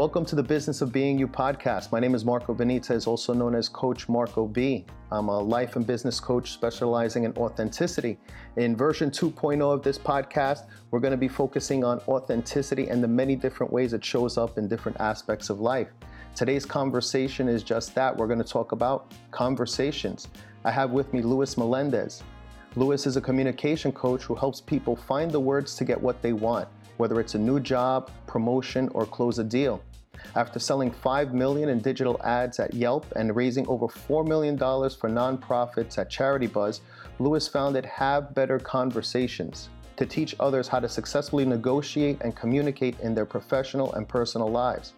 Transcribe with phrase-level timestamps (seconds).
[0.00, 1.92] Welcome to the Business of Being You podcast.
[1.92, 4.86] My name is Marco Benitez, also known as Coach Marco B.
[5.12, 8.18] I'm a life and business coach specializing in authenticity.
[8.56, 13.08] In version 2.0 of this podcast, we're going to be focusing on authenticity and the
[13.08, 15.88] many different ways it shows up in different aspects of life.
[16.34, 18.16] Today's conversation is just that.
[18.16, 20.28] We're going to talk about conversations.
[20.64, 22.22] I have with me Louis Melendez.
[22.74, 26.32] Louis is a communication coach who helps people find the words to get what they
[26.32, 29.82] want, whether it's a new job, promotion, or close a deal.
[30.36, 35.08] After selling 5 million in digital ads at Yelp and raising over $4 million for
[35.08, 36.82] nonprofits at Charity Buzz,
[37.18, 43.14] Louis founded Have Better Conversations to teach others how to successfully negotiate and communicate in
[43.14, 44.94] their professional and personal lives.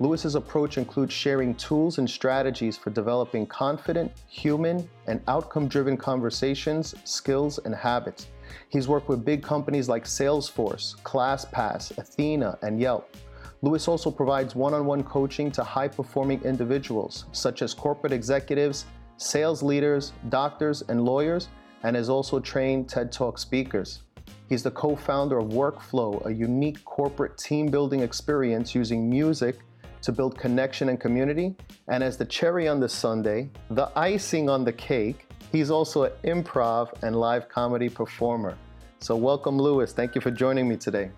[0.00, 6.94] Louis's approach includes sharing tools and strategies for developing confident, human, and outcome driven conversations,
[7.04, 8.26] skills, and habits.
[8.68, 13.16] He's worked with big companies like Salesforce, ClassPass, Athena, and Yelp.
[13.64, 18.84] Louis also provides one on one coaching to high performing individuals, such as corporate executives,
[19.16, 21.48] sales leaders, doctors, and lawyers,
[21.82, 24.02] and has also trained TED Talk speakers.
[24.50, 29.60] He's the co founder of Workflow, a unique corporate team building experience using music
[30.02, 31.56] to build connection and community.
[31.88, 36.12] And as the cherry on the sundae, the icing on the cake, he's also an
[36.24, 38.58] improv and live comedy performer.
[38.98, 39.90] So, welcome, Louis.
[39.90, 41.12] Thank you for joining me today.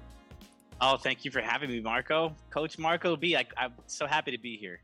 [0.78, 2.36] Oh, thank you for having me, Marco.
[2.50, 3.34] Coach Marco B.
[3.34, 4.80] I, I'm so happy to be here.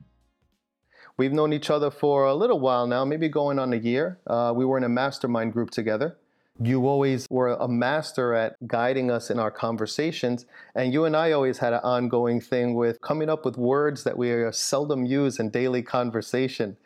[1.19, 4.19] We've known each other for a little while now, maybe going on a year.
[4.27, 6.17] Uh, we were in a mastermind group together.
[6.63, 10.47] You always were a master at guiding us in our conversations.
[10.75, 14.17] And you and I always had an ongoing thing with coming up with words that
[14.17, 16.79] we seldom use in daily conversation.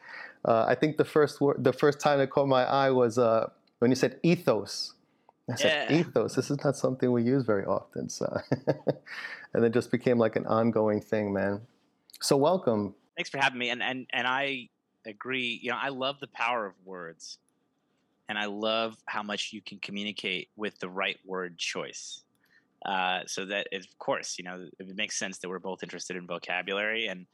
[0.44, 3.50] Uh, I think the first word, the first time that caught my eye was uh,
[3.78, 4.94] when you said ethos.
[5.50, 5.98] I said, yeah.
[5.98, 8.08] ethos, this is not something we use very often.
[8.08, 8.26] So,
[9.54, 11.60] and it just became like an ongoing thing, man.
[12.20, 12.94] So, welcome.
[13.16, 13.70] Thanks for having me.
[13.70, 14.68] And, and, and I
[15.06, 15.58] agree.
[15.62, 17.38] You know, I love the power of words.
[18.28, 22.24] And I love how much you can communicate with the right word choice.
[22.84, 26.26] Uh, so that, of course, you know, it makes sense that we're both interested in
[26.26, 27.06] vocabulary.
[27.06, 27.26] And,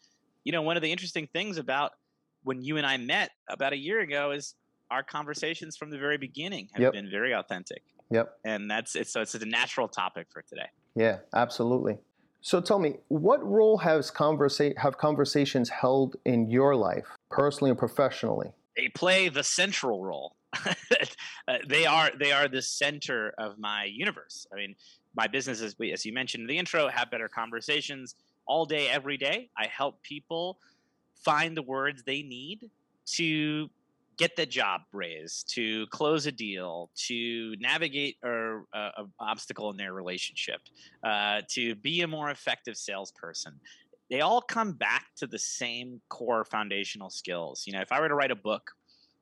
[0.44, 1.92] you know, one of the interesting things about
[2.44, 4.54] when you and I met about a year ago is
[4.90, 6.92] our conversations from the very beginning have yep.
[6.92, 7.82] been very authentic.
[8.12, 8.38] Yep.
[8.44, 9.08] And that's it.
[9.08, 10.66] so it's a natural topic for today.
[10.94, 11.98] Yeah, absolutely.
[12.42, 17.78] So tell me, what role has conversa- have conversations held in your life, personally and
[17.78, 18.50] professionally?
[18.76, 20.36] They play the central role.
[21.48, 24.46] Uh, they are they are the center of my universe.
[24.52, 24.76] I mean,
[25.16, 28.14] my business is as you mentioned in the intro, have better conversations
[28.46, 29.50] all day every day.
[29.58, 30.58] I help people
[31.24, 32.70] find the words they need
[33.14, 33.68] to
[34.16, 39.92] get the job raised, to close a deal, to navigate a, a obstacle in their
[39.92, 40.60] relationship,
[41.02, 43.58] uh, to be a more effective salesperson.
[44.10, 47.64] They all come back to the same core foundational skills.
[47.66, 48.72] You know, if I were to write a book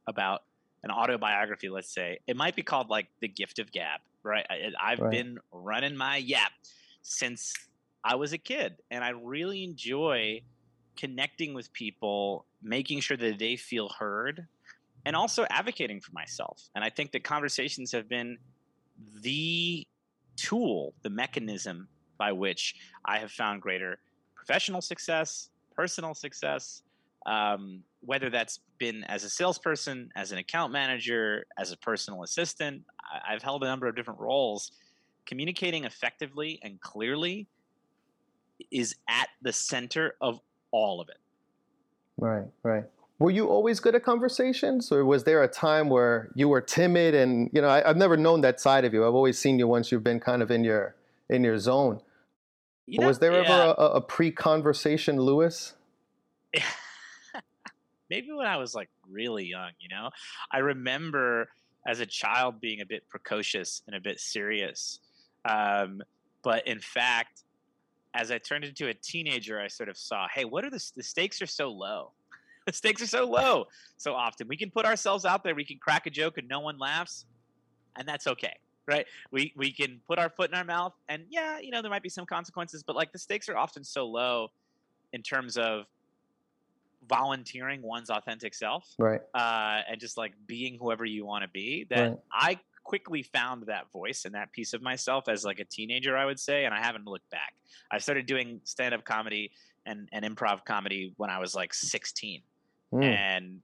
[0.06, 0.42] about
[0.82, 4.46] an autobiography, let's say, it might be called like The Gift of Gab, right?
[4.50, 5.10] I, have right.
[5.10, 6.52] been running my yap
[7.02, 7.54] since
[8.02, 10.42] I was a kid, and I really enjoy
[10.96, 14.46] connecting with people, making sure that they feel heard,
[15.06, 16.68] and also advocating for myself.
[16.74, 18.38] And I think that conversations have been
[19.22, 19.86] the
[20.36, 21.88] tool, the mechanism
[22.18, 22.74] by which
[23.04, 23.98] I have found greater
[24.34, 26.82] professional success, personal success,
[27.26, 32.82] um, whether that's been as a salesperson, as an account manager, as a personal assistant.
[33.28, 34.72] I've held a number of different roles.
[35.26, 37.46] Communicating effectively and clearly
[38.70, 40.40] is at the center of
[40.72, 41.18] all of it.
[42.18, 42.84] Right, right
[43.20, 44.90] were you always good at conversations?
[44.90, 48.16] Or was there a time where you were timid and you know I, have never
[48.16, 49.06] known that side of you.
[49.06, 50.96] I've always seen you once you've been kind of in your
[51.28, 52.00] in your zone.
[52.86, 53.48] You know, was there yeah.
[53.48, 55.74] ever a, a, pre-conversation louis
[58.10, 60.10] maybe when i was like really young you know?
[60.50, 61.50] I remember
[61.86, 64.98] as a child being a bit precocious and a bit serious
[65.44, 66.02] um,
[66.42, 67.44] but in fact
[68.12, 71.02] as i turned into a teenager i sort of saw hey what are the, the
[71.04, 72.10] stakes are so low
[72.66, 73.66] the stakes are so low
[73.96, 74.48] so often.
[74.48, 77.26] We can put ourselves out there, we can crack a joke and no one laughs,
[77.96, 78.56] and that's okay.
[78.86, 79.06] Right?
[79.30, 82.02] We we can put our foot in our mouth and yeah, you know, there might
[82.02, 84.48] be some consequences, but like the stakes are often so low
[85.12, 85.84] in terms of
[87.08, 88.86] volunteering one's authentic self.
[88.98, 89.20] Right.
[89.34, 92.18] Uh, and just like being whoever you want to be that right.
[92.32, 96.24] I quickly found that voice and that piece of myself as like a teenager, I
[96.24, 97.54] would say, and I haven't looked back.
[97.90, 99.52] I started doing stand up comedy
[99.86, 102.42] and, and improv comedy when I was like 16.
[102.92, 103.04] Mm.
[103.04, 103.60] And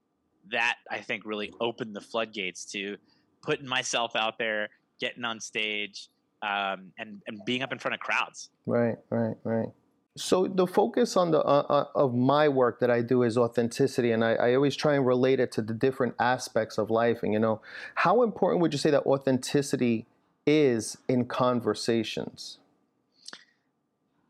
[0.50, 2.96] that I think really opened the floodgates to
[3.42, 4.68] putting myself out there,
[5.00, 6.08] getting on stage,
[6.42, 8.50] um, and and being up in front of crowds.
[8.66, 9.68] Right, right, right.
[10.16, 14.12] So the focus on the uh, uh, of my work that I do is authenticity,
[14.12, 17.22] and I, I, always try and relate it to the different aspects of life.
[17.22, 17.60] And you know,
[17.96, 20.06] how important would you say that authenticity
[20.46, 22.58] is in conversations?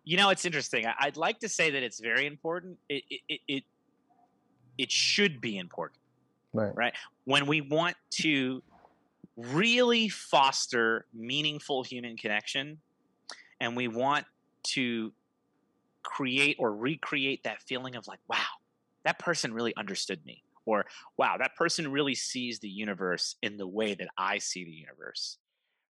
[0.05, 0.87] You know, it's interesting.
[0.99, 2.79] I'd like to say that it's very important.
[2.89, 3.65] It it it,
[4.79, 6.01] it should be important,
[6.53, 6.73] right?
[6.75, 6.95] Right.
[7.25, 8.63] When we want to
[9.37, 12.79] really foster meaningful human connection,
[13.61, 14.27] and we want
[14.63, 15.13] to
[16.03, 18.37] create or recreate that feeling of like, wow,
[19.05, 20.43] that person really understood me.
[20.65, 20.87] Or,
[21.17, 25.39] wow, that person really sees the universe in the way that I see the universe.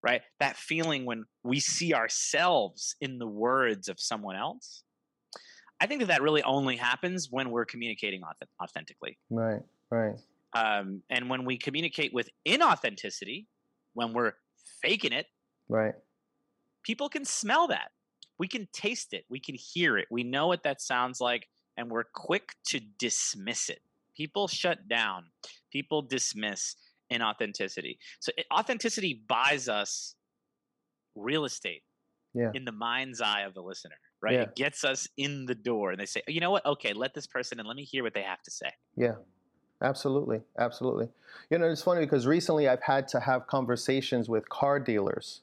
[0.03, 0.21] Right?
[0.39, 4.83] That feeling when we see ourselves in the words of someone else.
[5.79, 8.21] I think that that really only happens when we're communicating
[8.61, 9.17] authentically.
[9.29, 10.15] Right, right.
[10.53, 13.45] Um, and when we communicate with inauthenticity,
[13.93, 14.33] when we're
[14.81, 15.27] faking it,
[15.69, 15.93] right,
[16.83, 17.91] people can smell that
[18.37, 21.89] we can taste it, we can hear it, we know what that sounds like, and
[21.89, 23.81] we're quick to dismiss it.
[24.15, 25.25] People shut down,
[25.71, 26.75] people dismiss
[27.11, 27.97] inauthenticity.
[28.19, 30.15] So authenticity buys us
[31.15, 31.83] real estate
[32.33, 32.51] yeah.
[32.53, 34.33] in the mind's eye of the listener, right?
[34.33, 34.41] Yeah.
[34.43, 36.65] It gets us in the door and they say, you know what?
[36.65, 38.71] Okay, let this person and let me hear what they have to say.
[38.95, 39.15] Yeah.
[39.79, 41.07] Absolutely, absolutely.
[41.51, 45.41] You know, it's funny because recently I've had to have conversations with car dealers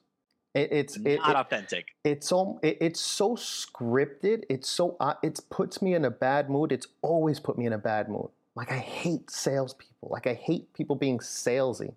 [0.54, 1.88] it, it's not it, authentic.
[2.04, 4.44] It's so it, it's so scripted.
[4.48, 6.70] It's so uh, it puts me in a bad mood.
[6.70, 8.28] It's always put me in a bad mood.
[8.54, 10.08] Like I hate salespeople.
[10.10, 11.94] Like I hate people being salesy.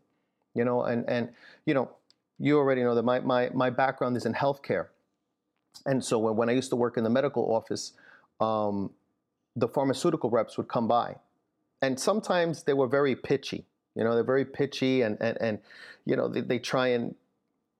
[0.55, 1.29] You know, and and
[1.67, 1.91] you know,
[2.39, 4.87] you already know that my my my background is in healthcare,
[5.85, 7.93] and so when, when I used to work in the medical office,
[8.39, 8.91] um,
[9.55, 11.15] the pharmaceutical reps would come by,
[11.81, 13.65] and sometimes they were very pitchy.
[13.95, 15.59] You know, they're very pitchy, and and and
[16.05, 17.15] you know they, they try and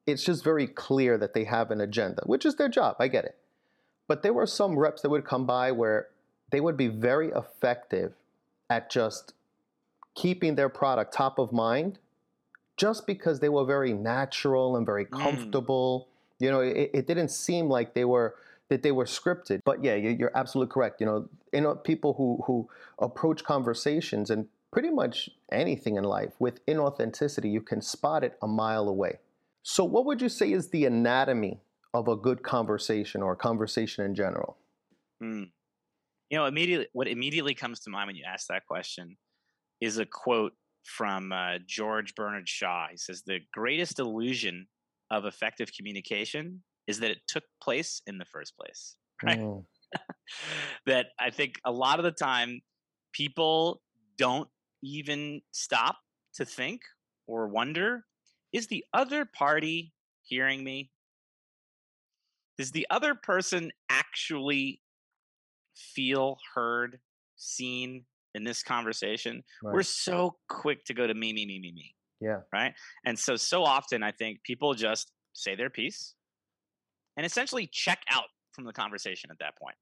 [0.08, 2.96] it's just very clear that they have an agenda, which is their job.
[3.00, 3.36] I get it.
[4.08, 6.08] But there were some reps that would come by where
[6.50, 8.14] they would be very effective
[8.70, 9.34] at just
[10.16, 12.00] keeping their product top of mind
[12.78, 15.12] just because they were very natural and very mm.
[15.12, 16.08] comfortable.
[16.08, 16.17] Mm.
[16.40, 18.36] You know, it, it, didn't seem like they were
[18.70, 19.62] that they were scripted.
[19.66, 21.02] But yeah, you're absolutely correct.
[21.02, 22.70] You know, you know, people who who
[23.00, 28.48] approach conversations and pretty much anything in life with inauthenticity, you can spot it a
[28.48, 29.20] mile away.
[29.64, 31.60] So, what would you say is the anatomy
[31.94, 34.58] of a good conversation or a conversation in general?
[35.20, 35.44] Hmm.
[36.30, 39.18] You know, immediately, what immediately comes to mind when you ask that question
[39.82, 40.54] is a quote
[40.84, 42.88] from uh, George Bernard Shaw.
[42.92, 44.68] He says, The greatest illusion
[45.12, 48.96] of effective communication is that it took place in the first place.
[49.24, 49.40] Right.
[49.40, 49.66] Mm.
[50.86, 52.62] that I think a lot of the time
[53.14, 53.82] people
[54.16, 54.48] don't
[54.84, 55.96] even stop
[56.36, 56.82] to think
[57.26, 58.04] or wonder
[58.54, 59.94] is the other party
[60.24, 60.92] hearing me?
[62.58, 64.82] Does the other person actually
[65.76, 67.00] feel heard,
[67.36, 69.44] seen in this conversation?
[69.64, 69.74] Right.
[69.74, 71.96] We're so quick to go to me, me, me, me, me.
[72.20, 72.40] Yeah.
[72.52, 72.74] Right.
[73.06, 76.16] And so, so often I think people just say their piece
[77.16, 79.76] and essentially check out from the conversation at that point.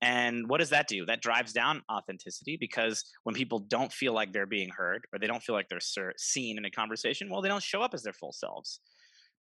[0.00, 1.06] And what does that do?
[1.06, 5.26] That drives down authenticity because when people don't feel like they're being heard or they
[5.26, 8.12] don't feel like they're seen in a conversation, well, they don't show up as their
[8.12, 8.80] full selves.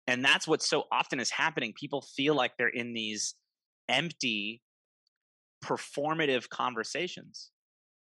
[0.07, 1.73] And that's what so often is happening.
[1.79, 3.35] People feel like they're in these
[3.89, 4.63] empty,
[5.65, 7.51] performative conversations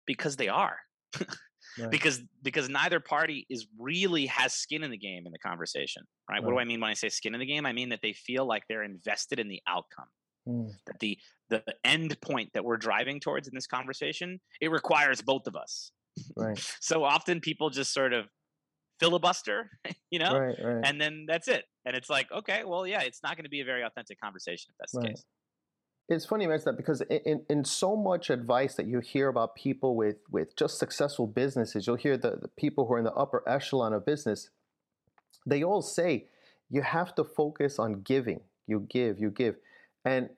[0.06, 0.77] because they are.
[1.80, 1.92] right.
[1.92, 6.36] Because because neither party is really has skin in the game in the conversation, right?
[6.36, 6.44] right?
[6.44, 7.66] What do I mean when I say skin in the game?
[7.66, 10.08] I mean that they feel like they're invested in the outcome.
[10.48, 10.72] Mm.
[10.88, 11.18] That the
[11.50, 15.92] the end point that we're driving towards in this conversation, it requires both of us.
[16.36, 16.58] Right.
[16.80, 18.25] so often people just sort of
[19.00, 19.70] filibuster,
[20.12, 20.82] you know, right, right.
[20.84, 21.66] and then that's it.
[21.86, 24.72] And it's like, okay, well, yeah, it's not going to be a very authentic conversation
[24.72, 25.04] if that's right.
[25.04, 25.25] the case.
[26.12, 29.56] It's funny you mention that because in, in so much advice that you hear about
[29.56, 33.13] people with, with just successful businesses, you'll hear the, the people who are in the
[33.13, 34.50] upper echelon of business,
[35.46, 36.25] they all say
[36.70, 38.41] you have to focus on giving.
[38.68, 39.56] You give, you give.
[40.03, 40.30] And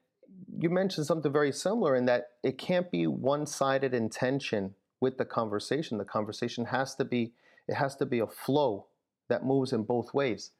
[0.59, 5.97] you mentioned something very similar in that it can't be one-sided intention with the conversation.
[5.97, 7.33] The conversation has to be
[7.67, 8.87] it has to be a flow
[9.29, 10.51] that moves in both ways.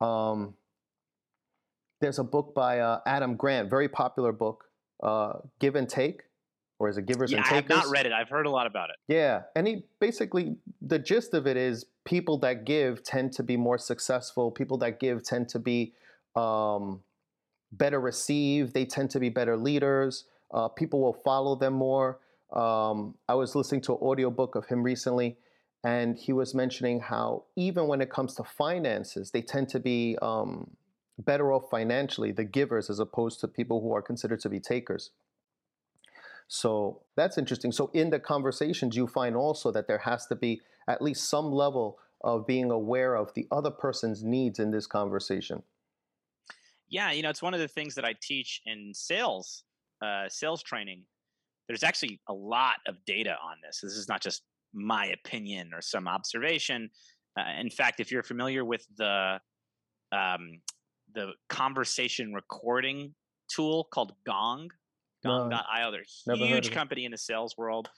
[0.00, 0.54] Um,
[2.02, 4.64] there's a book by uh, Adam Grant, very popular book,
[5.02, 6.22] uh, Give and Take,
[6.78, 7.70] or is it Givers yeah, and Takers?
[7.70, 8.12] I have not read it.
[8.12, 8.96] I've heard a lot about it.
[9.08, 13.56] Yeah, and he basically the gist of it is people that give tend to be
[13.56, 14.50] more successful.
[14.50, 15.94] People that give tend to be
[16.36, 17.00] um,
[17.70, 18.74] better received.
[18.74, 20.24] They tend to be better leaders.
[20.52, 22.18] Uh, people will follow them more.
[22.52, 25.38] Um, I was listening to an audiobook of him recently,
[25.84, 30.18] and he was mentioning how even when it comes to finances, they tend to be
[30.20, 30.68] um,
[31.24, 35.10] better off financially, the givers, as opposed to people who are considered to be takers.
[36.48, 37.72] So that's interesting.
[37.72, 41.50] So in the conversations, you find also that there has to be at least some
[41.52, 45.62] level of being aware of the other person's needs in this conversation.
[46.88, 49.64] Yeah, you know, it's one of the things that I teach in sales,
[50.04, 51.04] uh, sales training.
[51.66, 53.80] There's actually a lot of data on this.
[53.80, 54.42] This is not just
[54.74, 56.90] my opinion or some observation.
[57.38, 59.40] Uh, in fact, if you're familiar with the
[60.12, 60.60] um,
[61.14, 63.14] the conversation recording
[63.48, 64.68] tool called Gong,
[65.24, 67.88] Gong.io, they're a huge company in the sales world.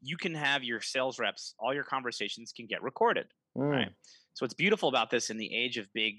[0.00, 3.26] You can have your sales reps, all your conversations can get recorded.
[3.56, 3.70] Mm.
[3.70, 3.88] Right.
[4.34, 6.14] So what's beautiful about this in the age of big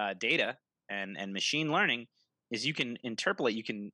[0.00, 0.56] uh, data
[0.90, 2.06] and and machine learning
[2.50, 3.92] is you can interpolate, you can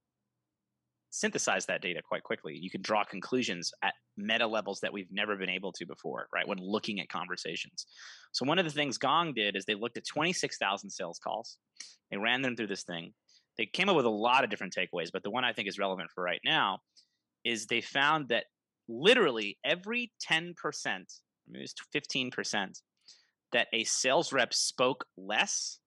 [1.12, 2.56] synthesize that data quite quickly.
[2.58, 6.48] You can draw conclusions at meta levels that we've never been able to before, right?
[6.48, 7.86] When looking at conversations.
[8.32, 11.58] So one of the things Gong did is they looked at 26,000 sales calls.
[12.10, 13.12] They ran them through this thing.
[13.58, 15.78] They came up with a lot of different takeaways, but the one I think is
[15.78, 16.78] relevant for right now
[17.44, 18.44] is they found that
[18.88, 20.54] literally every 10%,
[21.46, 22.80] maybe it was 15%,
[23.52, 25.78] that a sales rep spoke less,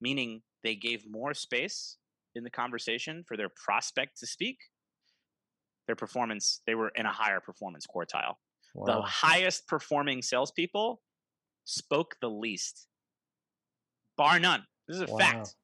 [0.00, 1.98] meaning they gave more space
[2.36, 4.58] in the conversation for their prospect to speak,
[5.86, 8.34] their performance, they were in a higher performance quartile.
[8.74, 8.86] Wow.
[8.86, 11.00] The highest performing salespeople
[11.64, 12.86] spoke the least,
[14.16, 14.64] bar none.
[14.86, 15.18] This is a wow.
[15.18, 15.54] fact.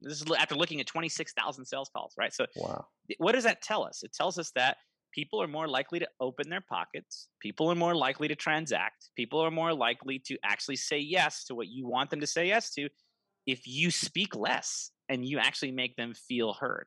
[0.00, 2.32] This is after looking at 26,000 sales calls, right?
[2.32, 2.86] So, wow.
[3.18, 4.02] what does that tell us?
[4.02, 4.76] It tells us that
[5.12, 7.28] people are more likely to open their pockets.
[7.40, 9.10] People are more likely to transact.
[9.16, 12.48] People are more likely to actually say yes to what you want them to say
[12.48, 12.88] yes to
[13.46, 16.86] if you speak less and you actually make them feel heard.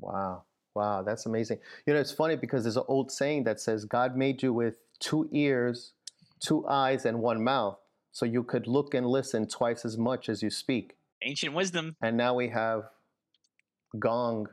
[0.00, 0.44] Wow.
[0.74, 1.58] Wow, that's amazing.
[1.86, 4.74] You know, it's funny because there's an old saying that says God made you with
[5.00, 5.94] two ears,
[6.38, 7.78] two eyes, and one mouth,
[8.12, 10.96] so you could look and listen twice as much as you speak.
[11.22, 11.96] Ancient wisdom.
[12.02, 12.90] And now we have
[13.98, 14.48] Gong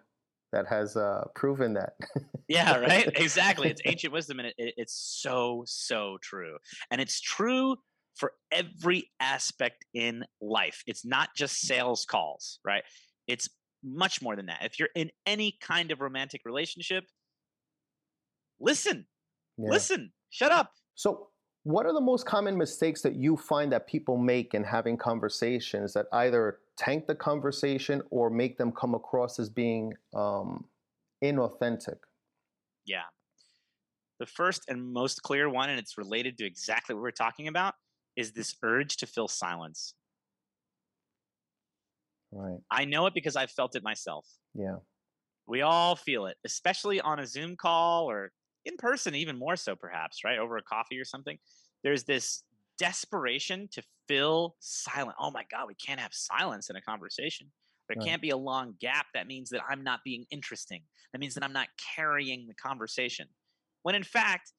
[0.54, 1.96] that has uh, proven that.
[2.48, 3.12] yeah, right.
[3.16, 3.70] Exactly.
[3.70, 6.58] It's ancient wisdom, and it, it, it's so so true,
[6.90, 7.76] and it's true
[8.16, 10.84] for every aspect in life.
[10.86, 12.84] It's not just sales calls, right?
[13.28, 13.50] It's
[13.84, 14.60] much more than that.
[14.64, 17.06] If you're in any kind of romantic relationship,
[18.60, 19.06] listen,
[19.58, 19.70] yeah.
[19.70, 20.72] listen, shut up.
[20.96, 21.28] So,
[21.64, 25.94] what are the most common mistakes that you find that people make in having conversations
[25.94, 30.66] that either tank the conversation or make them come across as being um,
[31.24, 31.98] inauthentic?
[32.86, 33.04] Yeah.
[34.20, 37.76] The first and most clear one, and it's related to exactly what we're talking about,
[38.16, 39.96] is this urge to fill silence.
[42.32, 42.60] Right.
[42.72, 44.28] I know it because I've felt it myself.
[44.54, 44.78] Yeah.
[45.46, 48.32] We all feel it, especially on a Zoom call or
[48.66, 50.40] in person, even more so, perhaps, right?
[50.40, 51.38] Over a coffee or something.
[51.84, 52.44] There's this
[52.80, 55.16] desperation to fill silence.
[55.20, 57.52] Oh my God, we can't have silence in a conversation.
[57.90, 58.08] There right.
[58.08, 59.08] can't be a long gap.
[59.14, 60.82] That means that I'm not being interesting.
[61.12, 63.28] That means that I'm not carrying the conversation.
[63.84, 64.54] When in fact,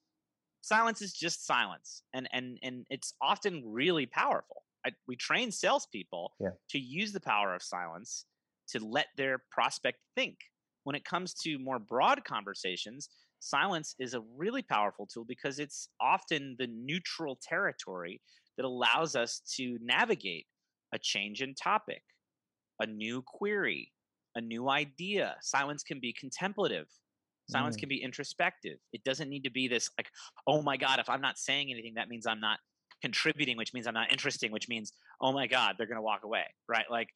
[0.65, 4.63] silence is just silence and and and it's often really powerful.
[4.87, 6.51] I, we train salespeople yeah.
[6.71, 8.27] to use the power of silence
[8.69, 10.37] to let their prospect think.
[10.85, 13.09] When it comes to more broad conversations
[13.41, 18.21] silence is a really powerful tool because it's often the neutral territory
[18.57, 20.47] that allows us to navigate
[20.95, 22.03] a change in topic
[22.81, 23.93] a new query
[24.37, 25.37] a new idea.
[25.41, 26.87] Silence can be contemplative
[27.51, 27.81] Silence mm.
[27.81, 28.79] can be introspective.
[28.93, 30.09] It doesn't need to be this like,
[30.47, 32.59] oh my God, if I'm not saying anything, that means I'm not
[33.03, 36.25] contributing, which means I'm not interesting, which means, oh my God, they're going to walk
[36.25, 36.45] away.
[36.69, 36.87] Right.
[36.91, 37.09] Like,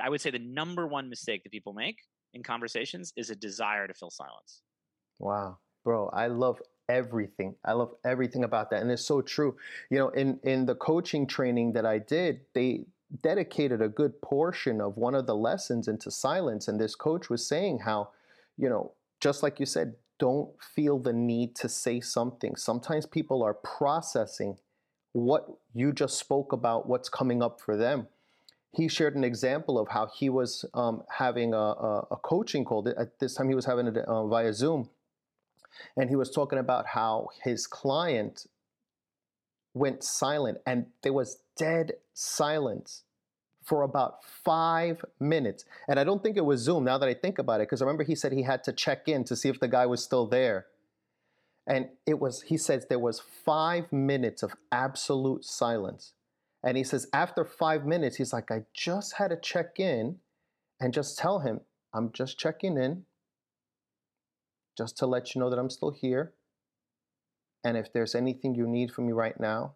[0.00, 1.96] I would say the number one mistake that people make
[2.34, 4.62] in conversations is a desire to fill silence.
[5.18, 5.58] Wow.
[5.84, 7.56] Bro, I love everything.
[7.64, 8.82] I love everything about that.
[8.82, 9.56] And it's so true.
[9.90, 12.84] You know, in, in the coaching training that I did, they
[13.22, 16.68] dedicated a good portion of one of the lessons into silence.
[16.68, 18.10] And this coach was saying how,
[18.56, 22.56] you know, just like you said, don't feel the need to say something.
[22.56, 24.58] Sometimes people are processing
[25.12, 28.08] what you just spoke about, what's coming up for them.
[28.72, 32.88] He shared an example of how he was um, having a, a, a, coaching call.
[32.88, 34.88] At this time, he was having it uh, via Zoom.
[35.96, 38.46] And he was talking about how his client
[39.74, 43.04] went silent and there was dead silence
[43.62, 45.64] for about five minutes.
[45.88, 47.84] And I don't think it was Zoom now that I think about it, because I
[47.84, 50.26] remember he said he had to check in to see if the guy was still
[50.26, 50.66] there.
[51.66, 56.14] And it was, he says there was five minutes of absolute silence.
[56.64, 60.16] And he says, after five minutes, he's like, I just had to check in
[60.80, 61.60] and just tell him,
[61.94, 63.04] I'm just checking in,
[64.76, 66.32] just to let you know that I'm still here.
[67.64, 69.74] And if there's anything you need from me right now,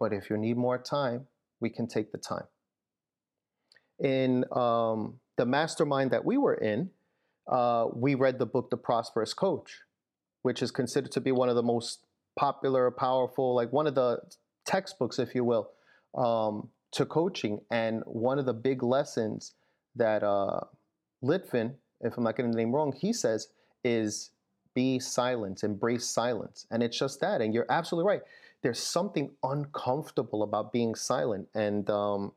[0.00, 1.26] but if you need more time,
[1.60, 2.44] we can take the time.
[3.98, 6.90] In um, the mastermind that we were in,
[7.50, 9.80] uh, we read the book The Prosperous Coach,
[10.42, 12.00] which is considered to be one of the most
[12.38, 14.18] popular, powerful, like one of the
[14.66, 15.70] textbooks, if you will,
[16.16, 17.60] um, to coaching.
[17.70, 19.54] And one of the big lessons
[19.96, 20.60] that uh,
[21.22, 23.48] Litvin, if I'm not getting the name wrong, he says
[23.84, 24.30] is
[24.74, 26.66] be silent, embrace silence.
[26.70, 27.40] And it's just that.
[27.40, 28.22] And you're absolutely right.
[28.62, 31.48] There's something uncomfortable about being silent.
[31.54, 32.32] And um,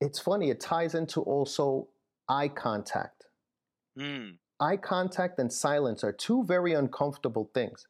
[0.00, 1.88] it's funny, it ties into also
[2.28, 3.24] eye contact.
[3.98, 4.38] Mm.
[4.60, 7.86] Eye contact and silence are two very uncomfortable things.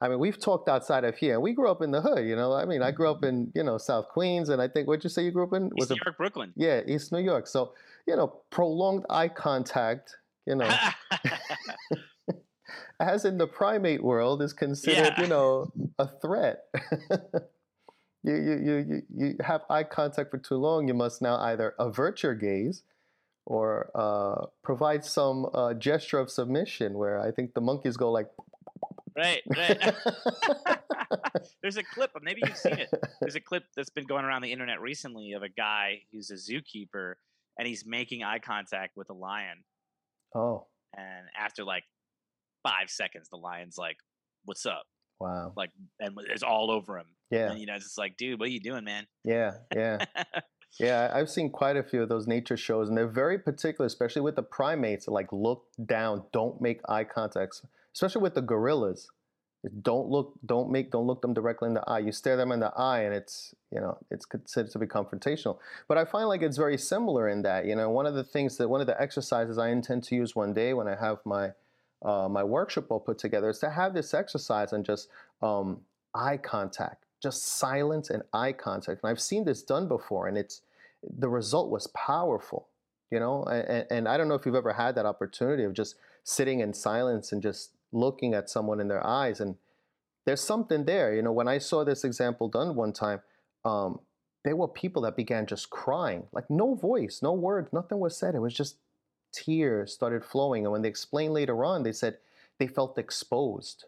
[0.00, 1.40] I mean, we've talked outside of here.
[1.40, 2.52] We grew up in the hood, you know.
[2.52, 5.10] I mean, I grew up in, you know, South Queens, and I think what'd you
[5.10, 5.70] say you grew up in?
[5.74, 6.52] Was East New York, Brooklyn.
[6.56, 7.48] Yeah, East New York.
[7.48, 7.72] So,
[8.06, 10.16] you know, prolonged eye contact,
[10.46, 10.70] you know,
[13.00, 15.20] as in the primate world, is considered, yeah.
[15.20, 16.60] you know, a threat.
[18.22, 22.22] you, you, you, you have eye contact for too long, you must now either avert
[22.22, 22.82] your gaze
[23.46, 28.28] or uh, provide some uh, gesture of submission where I think the monkeys go like,
[29.16, 29.94] Right, right.
[31.62, 32.88] There's a clip, maybe you've seen it.
[33.20, 36.34] There's a clip that's been going around the internet recently of a guy who's a
[36.34, 37.14] zookeeper
[37.58, 39.64] and he's making eye contact with a lion.
[40.36, 40.66] Oh.
[40.96, 41.82] And after like
[42.62, 43.96] five seconds, the lion's like,
[44.44, 44.84] What's up?
[45.18, 45.52] Wow.
[45.56, 47.06] Like, and it's all over him.
[47.30, 47.50] Yeah.
[47.50, 49.06] And, you know, it's just like, dude, what are you doing, man?
[49.24, 50.04] Yeah, yeah.
[50.80, 54.22] yeah, I've seen quite a few of those nature shows, and they're very particular, especially
[54.22, 55.08] with the primates.
[55.08, 57.60] Like, look down, don't make eye contact
[57.98, 59.08] especially with the gorillas.
[59.82, 61.98] Don't look, don't make, don't look them directly in the eye.
[61.98, 65.58] You stare them in the eye, and it's you know it's considered to be confrontational.
[65.88, 68.56] But I find like it's very similar in that you know one of the things
[68.58, 71.50] that one of the exercises I intend to use one day when I have my
[72.04, 75.08] uh, my workshop all put together is to have this exercise and just
[75.42, 75.80] um,
[76.14, 79.00] eye contact, just silence and eye contact.
[79.02, 80.62] And I've seen this done before, and it's
[81.02, 82.68] the result was powerful.
[83.10, 85.94] You know, and, and I don't know if you've ever had that opportunity of just
[86.24, 89.56] sitting in silence and just looking at someone in their eyes and
[90.26, 93.20] there's something there you know when i saw this example done one time
[93.64, 93.98] um,
[94.44, 98.34] there were people that began just crying like no voice no words nothing was said
[98.34, 98.76] it was just
[99.32, 102.18] tears started flowing and when they explained later on they said
[102.58, 103.86] they felt exposed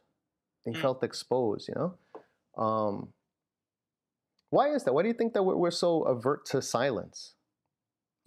[0.64, 0.80] they mm.
[0.80, 1.94] felt exposed you know
[2.62, 3.08] um,
[4.50, 7.34] why is that why do you think that we're, we're so avert to silence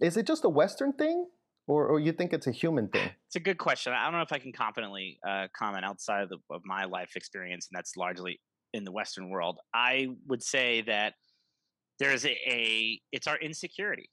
[0.00, 1.26] is it just a western thing
[1.66, 3.10] or, or you think it's a human thing?
[3.26, 3.92] It's a good question.
[3.92, 7.16] I don't know if I can confidently uh, comment outside of, the, of my life
[7.16, 8.38] experience, and that's largely
[8.72, 9.58] in the Western world.
[9.74, 11.14] I would say that
[11.98, 14.08] there's a, a it's our insecurity.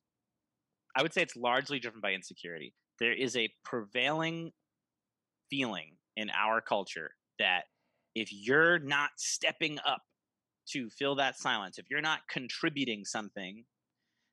[0.95, 2.74] I would say it's largely driven by insecurity.
[3.00, 4.54] There is a prevailing
[5.52, 7.65] feeling in our culture that
[8.15, 10.02] if you're not stepping up
[10.69, 13.63] to fill that silence, if you're not contributing something,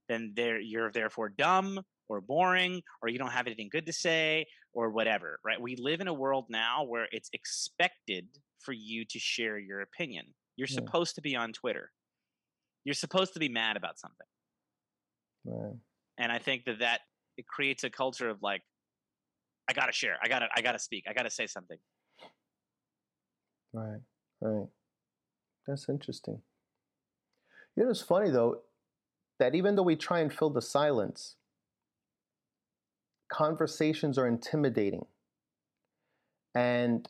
[0.09, 4.47] then there you're therefore dumb or boring or you don't have anything good to say
[4.73, 5.61] or whatever, right?
[5.61, 8.27] We live in a world now where it's expected
[8.61, 10.27] for you to share your opinion.
[10.57, 10.77] You're yeah.
[10.77, 11.91] supposed to be on Twitter.
[12.85, 14.27] You're supposed to be mad about something.
[15.45, 15.77] Right.
[16.19, 17.01] And I think that that
[17.37, 18.63] it creates a culture of like
[19.69, 20.17] I got to share.
[20.23, 21.05] I got to I got to speak.
[21.09, 21.79] I got to say something.
[23.73, 24.01] Right.
[24.41, 24.67] Right.
[25.69, 26.41] That's interesting.
[27.77, 28.63] You know, it's funny though
[29.39, 31.37] that even though we try and fill the silence,
[33.29, 35.07] conversations are intimidating.
[36.55, 37.09] And,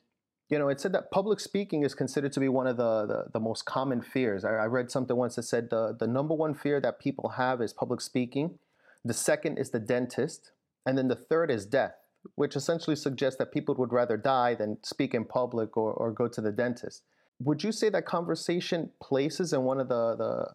[0.50, 3.24] you know, it said that public speaking is considered to be one of the, the,
[3.32, 4.44] the most common fears.
[4.44, 7.62] I, I, read something once that said the, the number one fear that people have
[7.62, 8.58] is public speaking.
[9.04, 10.50] The second is the dentist.
[10.84, 11.94] And then the third is death,
[12.34, 16.28] which essentially suggests that people would rather die than speak in public or, or go
[16.28, 17.04] to the dentist.
[17.40, 20.54] Would you say that conversation places in one of the, the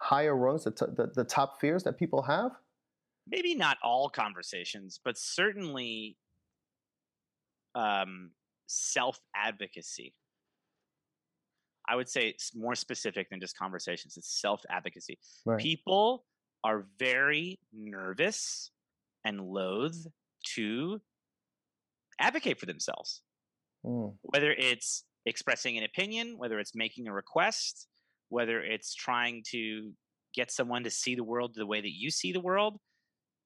[0.00, 2.52] higher rungs, the, t- the, the top fears that people have?
[3.26, 6.16] maybe not all conversations, but certainly
[7.74, 8.30] um,
[8.66, 10.14] self advocacy.
[11.88, 14.16] I would say it's more specific than just conversations.
[14.16, 15.18] It's self advocacy.
[15.44, 15.58] Right.
[15.58, 16.24] People
[16.64, 18.70] are very nervous
[19.24, 20.06] and loath
[20.54, 21.00] to
[22.18, 23.22] advocate for themselves.
[23.84, 24.14] Mm.
[24.22, 27.88] Whether it's expressing an opinion, whether it's making a request,
[28.28, 29.92] whether it's trying to
[30.34, 32.78] get someone to see the world the way that you see the world,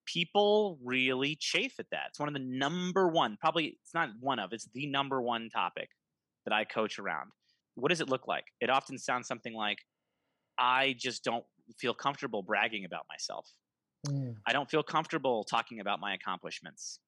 [0.07, 2.09] people really chafe at that.
[2.09, 5.49] It's one of the number one, probably it's not one of, it's the number one
[5.51, 5.89] topic
[6.45, 7.31] that I coach around.
[7.75, 8.45] What does it look like?
[8.61, 9.79] It often sounds something like,
[10.59, 11.45] I just don't
[11.79, 13.47] feel comfortable bragging about myself.
[14.09, 14.37] Mm.
[14.47, 17.01] I don't feel comfortable talking about my accomplishments.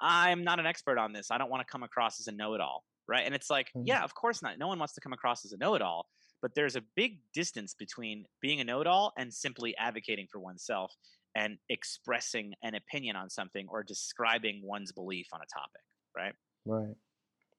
[0.00, 1.30] I'm not an expert on this.
[1.30, 2.84] I don't want to come across as a know it all.
[3.10, 3.26] Right.
[3.26, 3.82] And it's like, mm.
[3.84, 4.56] yeah, of course not.
[4.56, 6.06] No one wants to come across as a know it all.
[6.40, 10.38] But there's a big distance between being a know it all and simply advocating for
[10.38, 10.94] oneself
[11.34, 15.82] and expressing an opinion on something or describing one's belief on a topic,
[16.16, 16.34] right?
[16.64, 16.94] Right.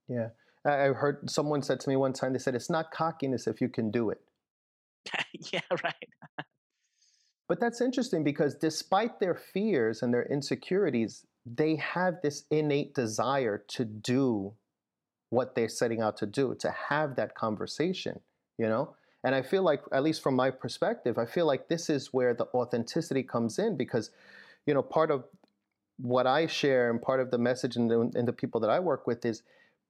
[0.07, 0.29] Yeah.
[0.65, 3.67] I heard someone said to me one time, they said, it's not cockiness if you
[3.67, 4.19] can do it.
[5.51, 5.93] yeah, right.
[7.49, 13.63] but that's interesting because despite their fears and their insecurities, they have this innate desire
[13.69, 14.53] to do
[15.31, 18.19] what they're setting out to do, to have that conversation,
[18.57, 18.93] you know?
[19.23, 22.33] And I feel like, at least from my perspective, I feel like this is where
[22.33, 24.11] the authenticity comes in because,
[24.65, 25.23] you know, part of
[25.97, 29.07] what I share and part of the message and the, the people that I work
[29.07, 29.43] with is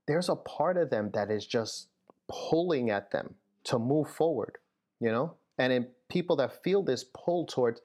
[0.07, 1.87] there's a part of them that is just
[2.29, 3.33] pulling at them
[3.65, 4.57] to move forward,
[4.99, 5.33] you know?
[5.57, 7.81] And in people that feel this pull towards,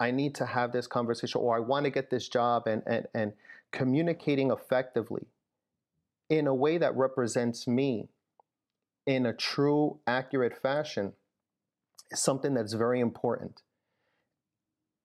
[0.00, 3.06] I need to have this conversation or I want to get this job and, and,
[3.14, 3.32] and
[3.70, 5.26] communicating effectively
[6.28, 8.08] in a way that represents me
[9.06, 11.12] in a true, accurate fashion
[12.10, 13.62] is something that's very important.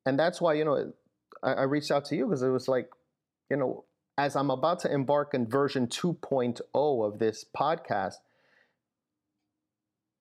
[0.05, 0.93] And that's why, you know,
[1.43, 2.89] I, I reached out to you because it was like,
[3.49, 3.85] you know,
[4.17, 8.15] as I'm about to embark in version 2.0 of this podcast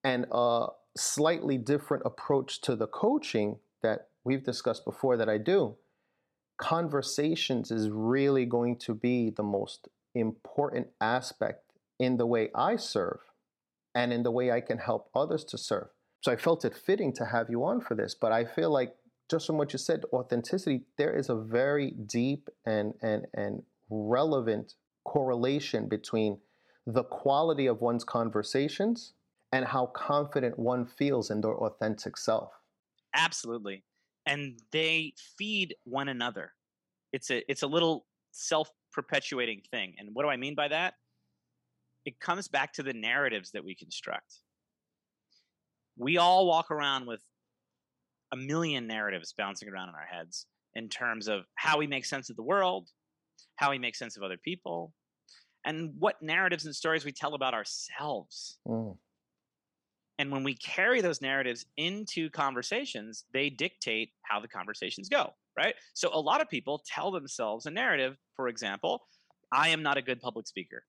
[0.03, 5.75] and a slightly different approach to the coaching that we've discussed before that I do,
[6.57, 11.63] conversations is really going to be the most important aspect
[11.99, 13.19] in the way I serve
[13.93, 15.87] and in the way I can help others to serve.
[16.21, 18.95] So I felt it fitting to have you on for this, but I feel like
[19.29, 24.75] just from what you said, authenticity, there is a very deep and and and relevant
[25.05, 26.37] correlation between
[26.85, 29.13] the quality of one's conversations
[29.51, 32.51] and how confident one feels in their authentic self.
[33.13, 33.83] Absolutely.
[34.25, 36.53] And they feed one another.
[37.11, 39.95] It's a it's a little self-perpetuating thing.
[39.97, 40.95] And what do I mean by that?
[42.05, 44.39] It comes back to the narratives that we construct.
[45.97, 47.21] We all walk around with
[48.31, 52.29] a million narratives bouncing around in our heads in terms of how we make sense
[52.29, 52.89] of the world,
[53.57, 54.93] how we make sense of other people,
[55.65, 58.57] and what narratives and stories we tell about ourselves.
[58.67, 58.97] Mm.
[60.17, 65.75] And when we carry those narratives into conversations, they dictate how the conversations go, right?
[65.93, 69.01] So a lot of people tell themselves a narrative, for example,
[69.51, 70.83] I am not a good public speaker.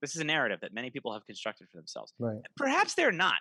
[0.00, 2.12] This is a narrative that many people have constructed for themselves.
[2.18, 2.40] Right.
[2.56, 3.36] Perhaps they're not.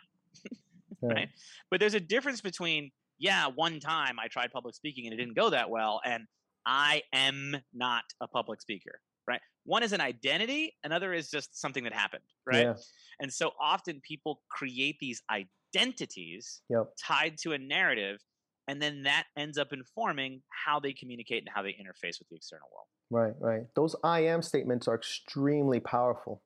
[1.01, 1.29] right.
[1.69, 5.36] But there's a difference between, yeah, one time I tried public speaking and it didn't
[5.36, 6.25] go that well, and
[6.65, 9.41] I am not a public speaker, right?
[9.63, 12.67] One is an identity, another is just something that happened, right?
[12.67, 12.73] Yeah.
[13.19, 16.88] And so often people create these identities yep.
[17.01, 18.19] tied to a narrative,
[18.67, 22.36] and then that ends up informing how they communicate and how they interface with the
[22.36, 22.88] external world.
[23.10, 23.63] Right, right.
[23.76, 26.41] Those I am statements are extremely powerful.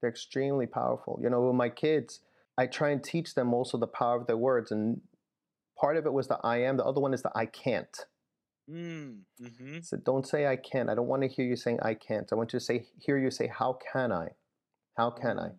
[0.00, 1.18] They're extremely powerful.
[1.22, 2.20] You know, with my kids,
[2.56, 4.72] I try and teach them also the power of their words.
[4.72, 5.00] And
[5.78, 7.96] part of it was the I am, the other one is the I can't.
[8.70, 9.78] Mm, mm-hmm.
[9.82, 10.90] So don't say I can't.
[10.90, 12.28] I don't want to hear you saying I can't.
[12.32, 14.28] I want you to say, hear you say, how can I?
[14.96, 15.48] How can I?
[15.48, 15.56] Mm.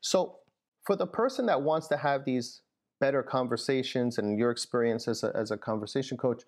[0.00, 0.38] So
[0.84, 2.60] for the person that wants to have these
[3.00, 6.42] better conversations and your experience as a, as a conversation coach,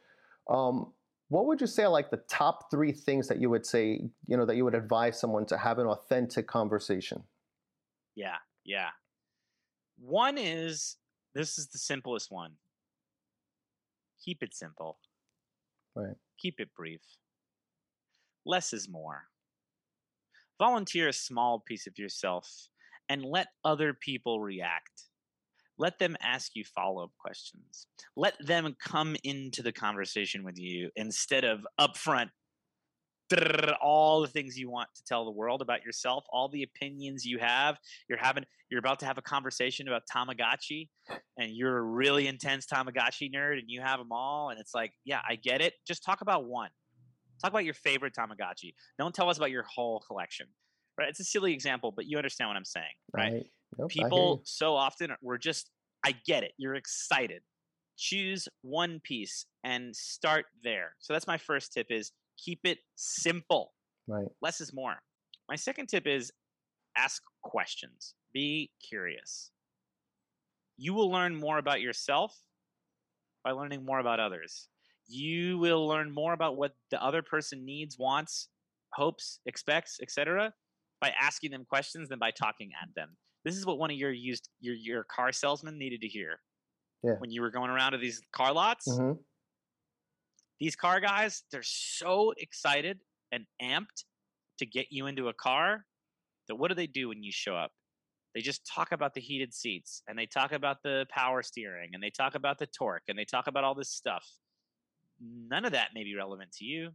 [0.49, 0.93] um,
[1.29, 4.37] what would you say are like the top three things that you would say, you
[4.37, 7.23] know, that you would advise someone to have an authentic conversation?
[8.15, 8.89] Yeah, yeah.
[9.99, 10.97] One is
[11.35, 12.53] this is the simplest one.
[14.25, 14.99] Keep it simple.
[15.95, 16.17] Right.
[16.39, 17.03] Keep it brief.
[18.47, 19.25] Less is more.
[20.59, 22.69] Volunteer a small piece of yourself
[23.09, 25.08] and let other people react.
[25.79, 27.87] Let them ask you follow up questions.
[28.17, 32.31] Let them come into the conversation with you instead of upfront
[33.83, 37.39] all the things you want to tell the world about yourself, all the opinions you
[37.39, 37.77] have.
[38.09, 40.89] You're having you're about to have a conversation about Tamagotchi
[41.39, 44.93] and you're a really intense Tamagotchi nerd and you have them all and it's like,
[45.05, 45.75] yeah, I get it.
[45.87, 46.71] Just talk about one.
[47.43, 48.75] Talk about your favorite Tamagotchi.
[48.99, 50.47] Don't tell us about your whole collection.
[50.99, 51.09] Right?
[51.09, 53.33] It's a silly example, but you understand what I'm saying, right?
[53.33, 53.47] right.
[53.77, 55.71] Nope, People so often we're just
[56.05, 56.53] I get it.
[56.57, 57.43] You're excited.
[57.97, 60.95] Choose one piece and start there.
[61.01, 63.73] So that's my first tip is keep it simple.
[64.07, 64.29] Right.
[64.41, 64.97] Less is more.
[65.49, 66.31] My second tip is
[66.97, 68.15] ask questions.
[68.33, 69.51] Be curious.
[70.77, 72.37] You will learn more about yourself
[73.45, 74.69] by learning more about others.
[75.09, 78.49] You will learn more about what the other person needs, wants,
[78.93, 80.53] hopes, expects, etc.
[81.01, 83.17] by asking them questions than by talking at them.
[83.49, 86.41] This is what one of your used your your car salesman needed to hear.
[87.03, 87.15] Yeah.
[87.19, 89.13] When you were going around to these car lots, mm-hmm
[90.61, 92.99] these car guys, they're so excited
[93.31, 94.03] and amped
[94.59, 95.85] to get you into a car
[96.49, 97.71] that what do they do when you show up?
[98.35, 102.03] they just talk about the heated seats and they talk about the power steering and
[102.03, 104.25] they talk about the torque and they talk about all this stuff.
[105.21, 106.91] None of that may be relevant to you.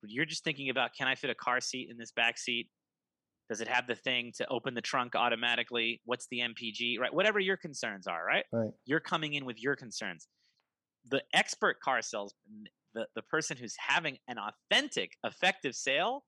[0.00, 2.68] But you're just thinking about can I fit a car seat in this back seat?
[3.50, 6.00] Does it have the thing to open the trunk automatically?
[6.04, 6.98] What's the MPG?
[7.00, 7.12] Right?
[7.12, 8.44] Whatever your concerns are, right?
[8.52, 8.70] Right.
[8.86, 10.28] You're coming in with your concerns.
[11.10, 16.24] The expert car salesman, the, the person who's having an authentic, effective sale,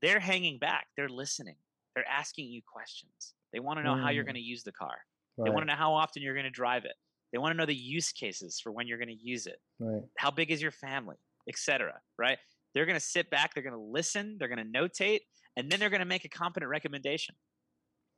[0.00, 0.86] they're hanging back.
[0.96, 1.56] They're listening.
[1.96, 3.34] They're asking you questions.
[3.52, 4.26] They want to know how you're Mm.
[4.28, 4.96] going to use the car.
[5.38, 6.94] They want to know how often you're going to drive it.
[7.32, 9.58] They want to know the use cases for when you're going to use it.
[9.80, 10.02] Right.
[10.18, 11.16] How big is your family,
[11.48, 12.00] etc.
[12.16, 12.38] Right?
[12.74, 13.54] They're going to sit back.
[13.54, 14.36] They're going to listen.
[14.38, 15.20] They're going to notate,
[15.56, 17.34] and then they're going to make a competent recommendation.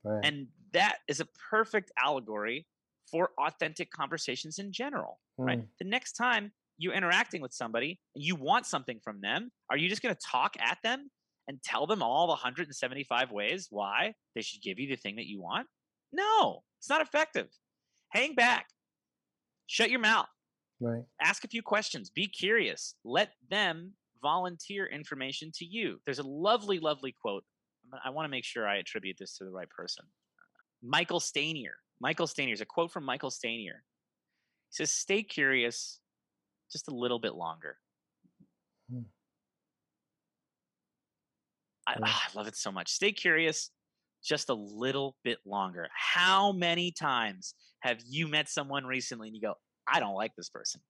[0.04, 0.24] Right.
[0.24, 2.66] And that is a perfect allegory
[3.10, 5.58] for authentic conversations in general, right?
[5.58, 5.66] Mm.
[5.78, 9.88] The next time you're interacting with somebody and you want something from them, are you
[9.88, 11.10] just going to talk at them
[11.48, 15.26] and tell them all the 175 ways why they should give you the thing that
[15.26, 15.66] you want?
[16.12, 17.48] No, it's not effective.
[18.10, 18.66] Hang back.
[19.66, 20.28] Shut your mouth.
[20.80, 21.02] Right.
[21.20, 22.10] Ask a few questions.
[22.10, 22.94] Be curious.
[23.04, 26.00] Let them volunteer information to you.
[26.04, 27.44] There's a lovely, lovely quote.
[28.04, 30.06] I'm- want to make sure I attribute this to the right person.
[30.82, 31.74] Michael Stanier.
[32.00, 33.82] Michael Stanier is a quote from Michael Stanier.
[34.68, 36.00] He says, Stay curious
[36.70, 37.76] just a little bit longer.
[38.90, 39.02] Hmm.
[41.86, 42.88] I, ah, I love it so much.
[42.90, 43.70] Stay curious
[44.22, 45.88] just a little bit longer.
[45.94, 49.54] How many times have you met someone recently and you go,
[49.88, 50.80] I don't like this person?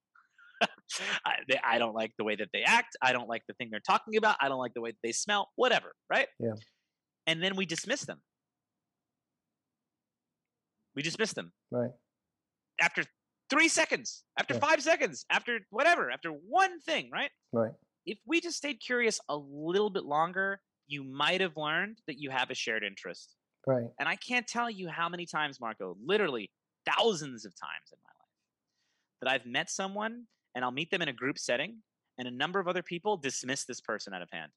[1.24, 2.96] I, they, I don't like the way that they act.
[3.02, 4.36] I don't like the thing they're talking about.
[4.40, 6.28] I don't like the way that they smell, whatever, right?
[6.38, 6.54] Yeah.
[7.26, 8.20] And then we dismiss them.
[10.94, 11.90] We dismiss them Right.
[12.80, 13.04] after
[13.48, 14.60] three seconds, after Yeah.
[14.60, 17.30] five seconds, after whatever, after one thing, right?
[17.52, 17.72] Right.
[18.06, 22.30] If we just stayed curious a little bit longer, you might have learned that you
[22.30, 23.36] have a shared interest.
[23.66, 23.86] Right.
[23.98, 26.50] And I can't tell you how many times, Marco, literally
[26.84, 28.28] thousands of times in my life,
[29.20, 31.78] that I've met someone and I'll meet them in a group setting
[32.18, 34.50] and a number of other people dismiss this person out of hand.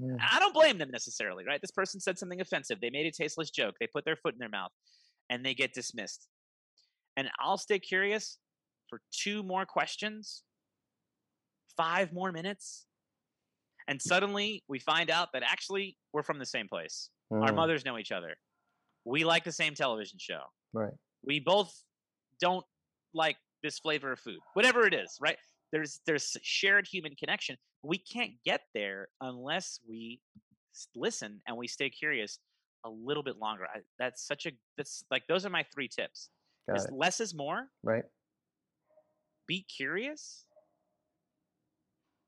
[0.00, 0.16] Mm.
[0.20, 1.60] I don't blame them necessarily, right?
[1.60, 2.80] This person said something offensive.
[2.80, 3.74] They made a tasteless joke.
[3.80, 4.70] They put their foot in their mouth
[5.30, 6.28] and they get dismissed.
[7.16, 8.38] And I'll stay curious
[8.88, 10.42] for two more questions,
[11.76, 12.86] five more minutes.
[13.88, 17.10] And suddenly we find out that actually we're from the same place.
[17.30, 17.56] Our Mm.
[17.56, 18.36] mothers know each other.
[19.04, 20.42] We like the same television show.
[20.72, 20.92] Right.
[21.22, 21.72] We both
[22.40, 22.66] don't
[23.14, 23.36] like
[23.66, 25.36] this flavor of food, whatever it is, right?
[25.72, 27.56] There's there's shared human connection.
[27.82, 30.20] We can't get there unless we
[30.94, 32.38] listen and we stay curious
[32.84, 33.64] a little bit longer.
[33.64, 36.30] I, that's such a that's like those are my three tips.
[36.74, 37.68] Is less is more.
[37.84, 38.02] Right.
[39.46, 40.44] Be curious.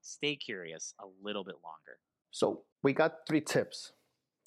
[0.00, 1.98] Stay curious a little bit longer.
[2.30, 3.92] So we got three tips.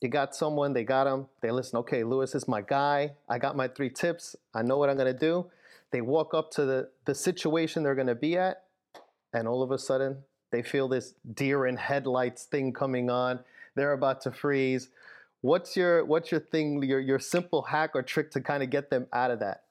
[0.02, 3.12] You got someone, they got them, they listen, okay, Louis is my guy.
[3.30, 4.36] I got my three tips.
[4.56, 5.52] I know what I'm gonna do.
[5.92, 8.64] They walk up to the, the situation they're gonna be at,
[9.34, 13.40] and all of a sudden they feel this deer in headlights thing coming on.
[13.76, 14.90] They're about to freeze.
[15.42, 18.90] What's your what's your thing, your your simple hack or trick to kind of get
[18.90, 19.64] them out of that?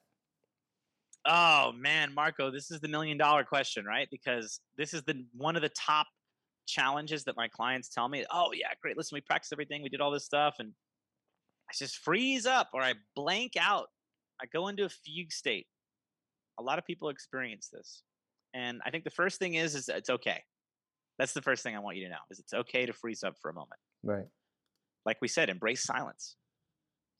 [1.25, 4.07] Oh man, Marco, this is the million dollar question, right?
[4.11, 6.07] Because this is the one of the top
[6.67, 8.25] challenges that my clients tell me.
[8.31, 8.97] Oh yeah, great.
[8.97, 9.83] Listen, we practiced everything.
[9.83, 10.73] We did all this stuff, and
[11.69, 13.87] I just freeze up or I blank out.
[14.41, 15.67] I go into a fugue state.
[16.59, 18.03] A lot of people experience this,
[18.53, 20.41] and I think the first thing is is it's okay.
[21.17, 23.35] That's the first thing I want you to know is it's okay to freeze up
[23.41, 23.79] for a moment.
[24.03, 24.25] Right.
[25.05, 26.35] Like we said, embrace silence.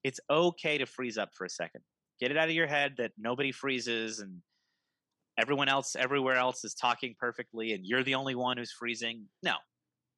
[0.03, 1.81] It's okay to freeze up for a second.
[2.19, 4.41] Get it out of your head that nobody freezes and
[5.37, 9.25] everyone else everywhere else is talking perfectly and you're the only one who's freezing.
[9.43, 9.55] No.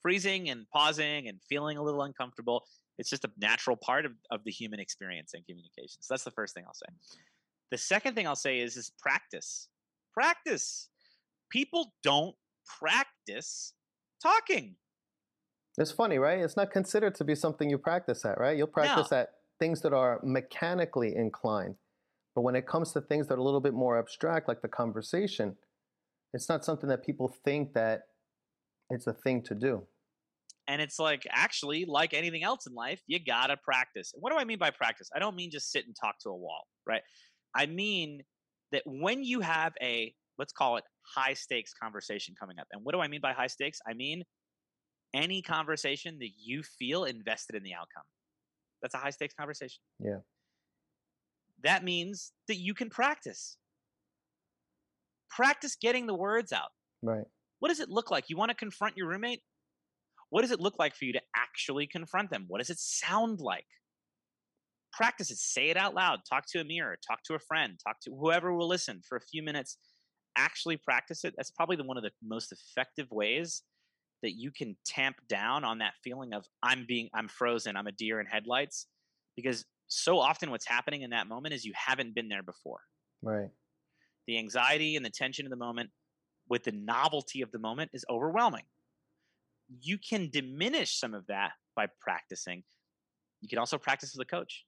[0.02, 2.64] Freezing and pausing and feeling a little uncomfortable,
[2.98, 6.02] it's just a natural part of, of the human experience and communication.
[6.02, 6.86] So that's the first thing I'll say.
[7.74, 9.68] The second thing I'll say is is practice.
[10.14, 10.90] Practice.
[11.50, 12.36] People don't
[12.80, 13.74] practice
[14.22, 14.76] talking.
[15.80, 16.38] It's funny, right?
[16.38, 18.56] It's not considered to be something you practice at, right?
[18.56, 21.74] You'll practice at things that are mechanically inclined.
[22.36, 24.68] But when it comes to things that are a little bit more abstract, like the
[24.68, 25.56] conversation,
[26.32, 28.02] it's not something that people think that
[28.92, 29.82] it's a thing to do.
[30.68, 34.14] And it's like, actually, like anything else in life, you gotta practice.
[34.14, 35.10] And what do I mean by practice?
[35.16, 37.02] I don't mean just sit and talk to a wall, right?
[37.56, 38.24] I mean
[38.72, 40.84] that when you have a, let's call it
[41.16, 42.68] high stakes conversation coming up.
[42.72, 43.80] And what do I mean by high stakes?
[43.88, 44.24] I mean
[45.14, 48.04] any conversation that you feel invested in the outcome.
[48.82, 49.82] That's a high stakes conversation.
[50.00, 50.20] Yeah.
[51.64, 53.58] That means that you can practice.
[55.30, 56.70] Practice getting the words out.
[57.02, 57.26] Right.
[57.60, 58.30] What does it look like?
[58.30, 59.42] You want to confront your roommate?
[60.30, 62.46] What does it look like for you to actually confront them?
[62.48, 63.68] What does it sound like?
[64.94, 65.38] Practice it.
[65.38, 66.20] Say it out loud.
[66.30, 66.98] Talk to a mirror.
[67.06, 67.80] Talk to a friend.
[67.86, 69.78] Talk to whoever will listen for a few minutes.
[70.38, 71.34] Actually practice it.
[71.36, 73.64] That's probably the, one of the most effective ways
[74.22, 77.76] that you can tamp down on that feeling of I'm being I'm frozen.
[77.76, 78.88] I'm a deer in headlights
[79.36, 82.80] because so often what's happening in that moment is you haven't been there before.
[83.22, 83.50] Right.
[84.28, 85.90] The anxiety and the tension of the moment
[86.50, 88.64] with the novelty of the moment is overwhelming.
[89.82, 92.64] You can diminish some of that by practicing.
[93.42, 94.64] You can also practice with a coach.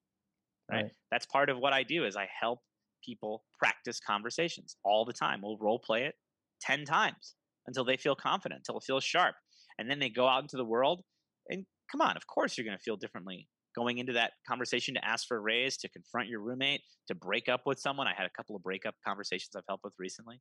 [0.70, 0.82] Right?
[0.82, 0.92] right?
[1.10, 2.60] That's part of what I do is I help
[3.04, 5.40] people practice conversations all the time.
[5.42, 6.14] We'll role play it
[6.62, 7.34] 10 times
[7.66, 9.34] until they feel confident, until it feels sharp.
[9.78, 11.02] And then they go out into the world
[11.48, 15.04] and come on, of course you're going to feel differently going into that conversation to
[15.04, 18.06] ask for a raise, to confront your roommate, to break up with someone.
[18.06, 20.40] I had a couple of breakup conversations I've helped with recently.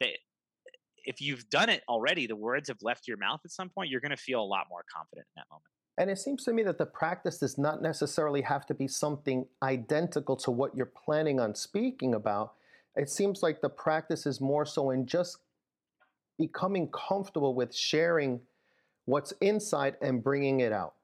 [0.00, 0.16] They,
[1.04, 4.02] if you've done it already, the words have left your mouth at some point, you're
[4.02, 5.64] going to feel a lot more confident in that moment.
[5.98, 9.46] And it seems to me that the practice does not necessarily have to be something
[9.62, 12.52] identical to what you're planning on speaking about.
[12.96, 15.38] It seems like the practice is more so in just
[16.38, 18.40] becoming comfortable with sharing
[19.06, 20.94] what's inside and bringing it out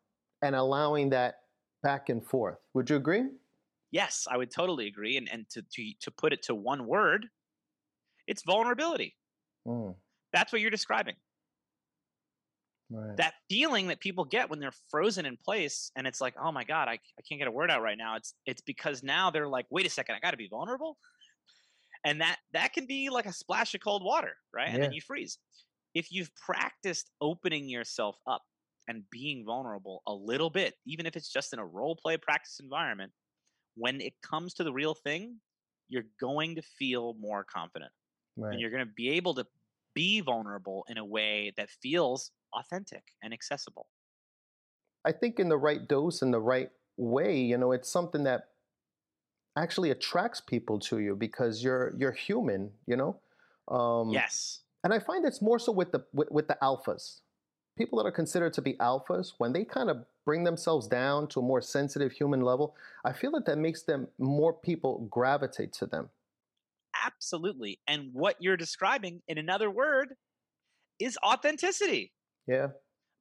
[0.42, 1.40] and allowing that
[1.82, 2.58] back and forth.
[2.74, 3.24] Would you agree?
[3.90, 5.16] Yes, I would totally agree.
[5.16, 7.28] And, and to, to, to put it to one word,
[8.26, 9.16] it's vulnerability.
[9.66, 9.94] Mm.
[10.32, 11.14] That's what you're describing.
[12.92, 13.16] Right.
[13.16, 16.64] That feeling that people get when they're frozen in place, and it's like, oh my
[16.64, 18.16] god, I, I can't get a word out right now.
[18.16, 20.98] It's it's because now they're like, wait a second, I got to be vulnerable,
[22.04, 24.68] and that that can be like a splash of cold water, right?
[24.68, 25.38] And then you freeze.
[25.94, 28.42] If you've practiced opening yourself up
[28.88, 32.60] and being vulnerable a little bit, even if it's just in a role play practice
[32.62, 33.12] environment,
[33.76, 35.36] when it comes to the real thing,
[35.88, 37.92] you're going to feel more confident.
[38.36, 38.52] Right.
[38.52, 39.46] And you're going to be able to
[39.94, 43.86] be vulnerable in a way that feels authentic and accessible.
[45.04, 48.48] I think in the right dose and the right way, you know, it's something that
[49.56, 53.18] actually attracts people to you because you're you're human, you know.
[53.68, 54.60] Um, yes.
[54.84, 57.20] And I find it's more so with the with, with the alphas.
[57.76, 61.40] People that are considered to be alphas, when they kind of bring themselves down to
[61.40, 65.86] a more sensitive human level, I feel that that makes them more people gravitate to
[65.86, 66.10] them.
[67.04, 67.80] Absolutely.
[67.88, 70.14] And what you're describing, in another word,
[70.98, 72.12] is authenticity.
[72.46, 72.68] Yeah.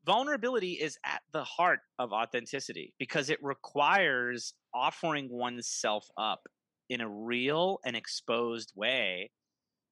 [0.06, 6.42] Vulnerability is at the heart of authenticity because it requires offering oneself up
[6.90, 9.32] in a real and exposed way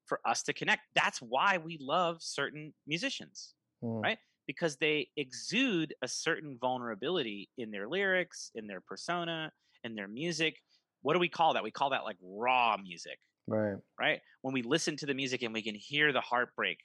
[0.08, 0.82] for us to connect.
[0.96, 4.02] That's why we love certain musicians, mm.
[4.02, 4.18] right?
[4.48, 9.52] Because they exude a certain vulnerability in their lyrics, in their persona,
[9.84, 10.56] in their music.
[11.04, 11.64] What do we call that?
[11.64, 13.20] We call that like raw music.
[13.48, 13.78] Right.
[14.00, 14.20] Right?
[14.42, 16.80] When we listen to the music and we can hear the heartbreak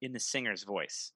[0.00, 1.12] in the singer's voice.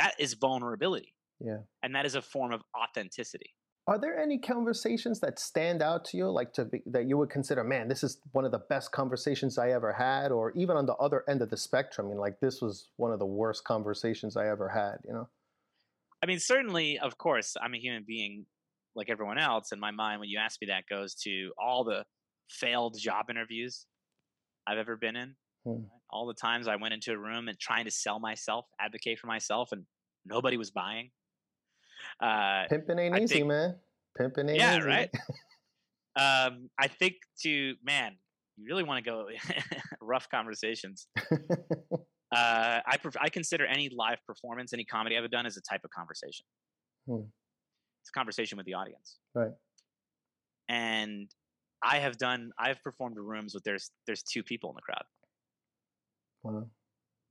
[0.00, 1.14] That is vulnerability.
[1.40, 1.58] Yeah.
[1.82, 3.54] And that is a form of authenticity.
[3.86, 7.30] Are there any conversations that stand out to you, like to be, that you would
[7.30, 10.86] consider, man, this is one of the best conversations I ever had, or even on
[10.86, 13.64] the other end of the spectrum, I mean, like this was one of the worst
[13.64, 15.28] conversations I ever had, you know?
[16.22, 18.46] I mean, certainly, of course, I'm a human being
[18.94, 22.04] like everyone else, and my mind, when you ask me that, goes to all the
[22.48, 23.86] failed job interviews
[24.66, 25.34] I've ever been in.
[25.64, 25.84] Hmm.
[26.12, 29.26] All the times I went into a room and trying to sell myself, advocate for
[29.26, 29.84] myself, and
[30.26, 31.10] nobody was buying.
[32.20, 33.76] Uh, Pimping ain't I easy, think, man.
[34.16, 34.86] Pimping ain't yeah, easy.
[34.86, 35.10] right.
[36.16, 38.16] um, I think to man,
[38.56, 39.28] you really want to go
[40.00, 41.06] rough conversations.
[41.32, 41.34] uh,
[42.32, 45.90] I pref- I consider any live performance, any comedy I've done, as a type of
[45.90, 46.46] conversation.
[47.06, 47.22] Hmm.
[48.02, 49.52] It's a conversation with the audience, right?
[50.68, 51.30] And
[51.82, 52.50] I have done.
[52.58, 55.04] I've performed rooms with there's there's two people in the crowd.
[56.42, 56.68] Wow.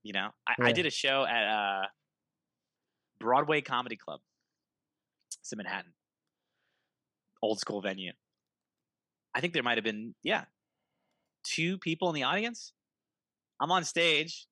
[0.03, 0.65] You know, I, yeah.
[0.65, 1.87] I did a show at uh,
[3.19, 4.21] Broadway Comedy Club.
[5.41, 5.91] It's in Manhattan.
[7.41, 8.11] Old school venue.
[9.35, 10.45] I think there might have been, yeah,
[11.43, 12.73] two people in the audience.
[13.59, 14.47] I'm on stage.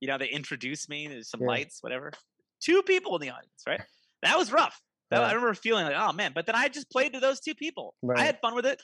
[0.00, 1.06] You know, they introduce me.
[1.08, 1.48] There's some yeah.
[1.48, 2.12] lights, whatever.
[2.60, 3.80] Two people in the audience, right?
[4.22, 4.80] That was rough.
[5.10, 6.32] That, I remember feeling like, oh man.
[6.34, 7.94] But then I just played to those two people.
[8.02, 8.18] Right.
[8.18, 8.80] I had fun with it.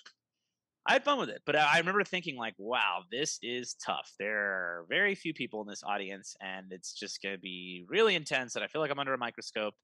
[0.89, 4.39] I had fun with it, but I remember thinking like, "Wow, this is tough." There
[4.39, 8.57] are very few people in this audience, and it's just going to be really intense.
[8.57, 9.75] And I feel like I'm under a microscope.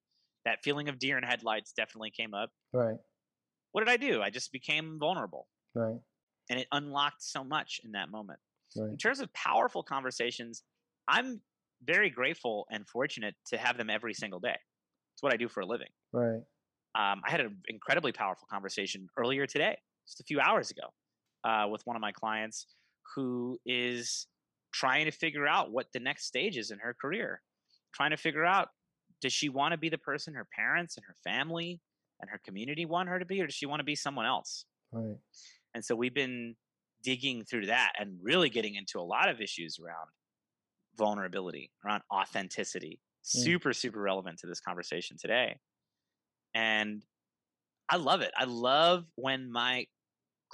[0.46, 2.50] That feeling of deer in headlights definitely came up.
[2.72, 2.96] Right.
[3.72, 4.22] What did I do?
[4.22, 5.46] I just became vulnerable.
[5.74, 6.00] Right.
[6.48, 8.40] And it unlocked so much in that moment.
[8.74, 8.90] Right.
[8.90, 10.62] In terms of powerful conversations,
[11.06, 11.42] I'm
[11.82, 14.56] very grateful and fortunate to have them every single day.
[15.14, 15.90] It's what I do for a living.
[16.12, 16.42] Right.
[16.94, 19.76] Um, I had an incredibly powerful conversation earlier today
[20.06, 20.88] just a few hours ago
[21.44, 22.66] uh, with one of my clients
[23.14, 24.26] who is
[24.72, 27.40] trying to figure out what the next stage is in her career,
[27.94, 28.68] trying to figure out
[29.20, 31.80] does she want to be the person her parents and her family
[32.20, 34.66] and her community want her to be, or does she want to be someone else?
[34.92, 35.16] Right.
[35.74, 36.56] And so we've been
[37.02, 40.08] digging through that and really getting into a lot of issues around
[40.96, 43.00] vulnerability, around authenticity.
[43.24, 43.42] Mm.
[43.42, 45.56] Super, super relevant to this conversation today.
[46.54, 47.02] And
[47.88, 48.32] I love it.
[48.36, 49.86] I love when my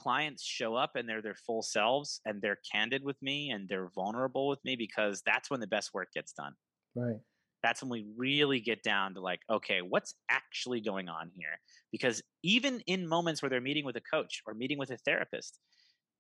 [0.01, 3.91] clients show up and they're their full selves and they're candid with me and they're
[3.95, 6.55] vulnerable with me because that's when the best work gets done.
[6.95, 7.19] Right.
[7.63, 11.61] That's when we really get down to like, okay, what's actually going on here?
[11.93, 15.59] Because even in moments where they're meeting with a coach or meeting with a therapist,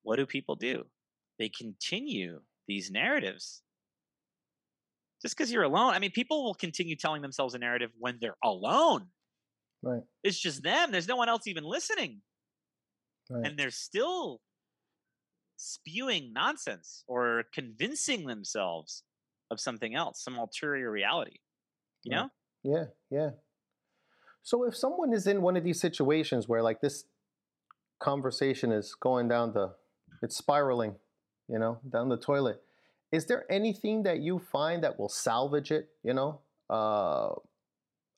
[0.03, 0.85] what do people do?
[1.39, 3.62] They continue these narratives.
[5.22, 8.37] Just because you're alone, I mean, people will continue telling themselves a narrative when they're
[8.45, 9.07] alone.
[9.83, 10.03] Right.
[10.22, 10.93] It's just them.
[10.93, 12.20] There's no one else even listening.
[13.31, 13.47] Right.
[13.47, 14.43] And they're still
[15.57, 19.05] spewing nonsense or convincing themselves
[19.51, 21.39] of something else, some ulterior reality.
[22.05, 22.16] You Right.
[22.16, 22.31] know?
[22.62, 23.31] Yeah, yeah.
[24.43, 27.05] So if someone is in one of these situations where like this
[27.99, 29.74] conversation is going down the
[30.22, 30.97] it's spiraling,
[31.49, 32.62] you know, down the toilet,
[33.12, 36.41] is there anything that you find that will salvage it, you know?
[36.70, 37.35] Uh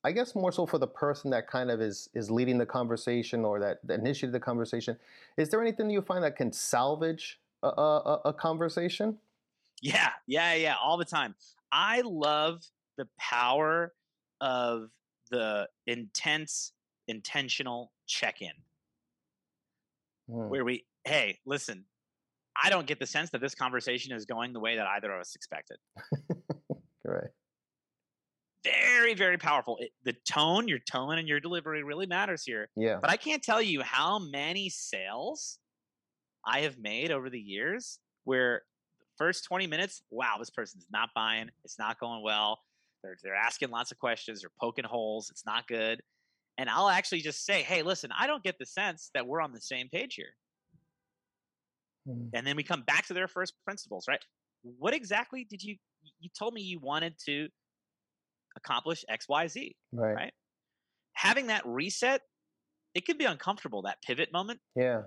[0.03, 3.45] I guess more so for the person that kind of is is leading the conversation
[3.45, 4.97] or that, that initiated the conversation.
[5.37, 9.17] Is there anything you find that can salvage a, a, a- conversation?
[9.81, 11.35] Yeah, yeah, yeah, all the time.
[11.71, 12.63] I love
[12.97, 13.93] the power
[14.41, 14.89] of
[15.31, 16.73] the intense,
[17.07, 18.51] intentional check in
[20.27, 21.85] Hmm, where we, hey, listen,
[22.61, 25.21] I don't get the sense that this conversation is going the way that either of
[25.21, 25.77] us expected.
[27.05, 27.31] Right.
[28.63, 29.77] Very, very powerful.
[29.79, 32.69] It, the tone, your tone and your delivery really matters here.
[32.75, 32.99] Yeah.
[33.01, 35.59] But I can't tell you how many sales
[36.45, 38.63] I have made over the years where
[38.99, 42.59] the first 20 minutes, wow, this person's not buying, it's not going well.
[43.03, 46.01] They're, they're asking lots of questions, they're poking holes, it's not good.
[46.57, 49.51] And I'll actually just say, hey, listen, I don't get the sense that we're on
[49.51, 50.35] the same page here.
[52.05, 54.23] Hmm, And then we come back to their first principles, right?
[54.61, 55.75] What exactly did you,
[56.19, 57.49] you told me you wanted to
[58.55, 59.71] accomplish XYZ.
[59.91, 60.13] Right.
[60.15, 60.33] Right.
[61.13, 62.21] Having that reset,
[62.95, 65.03] it can be uncomfortable, that pivot moment, Yeah.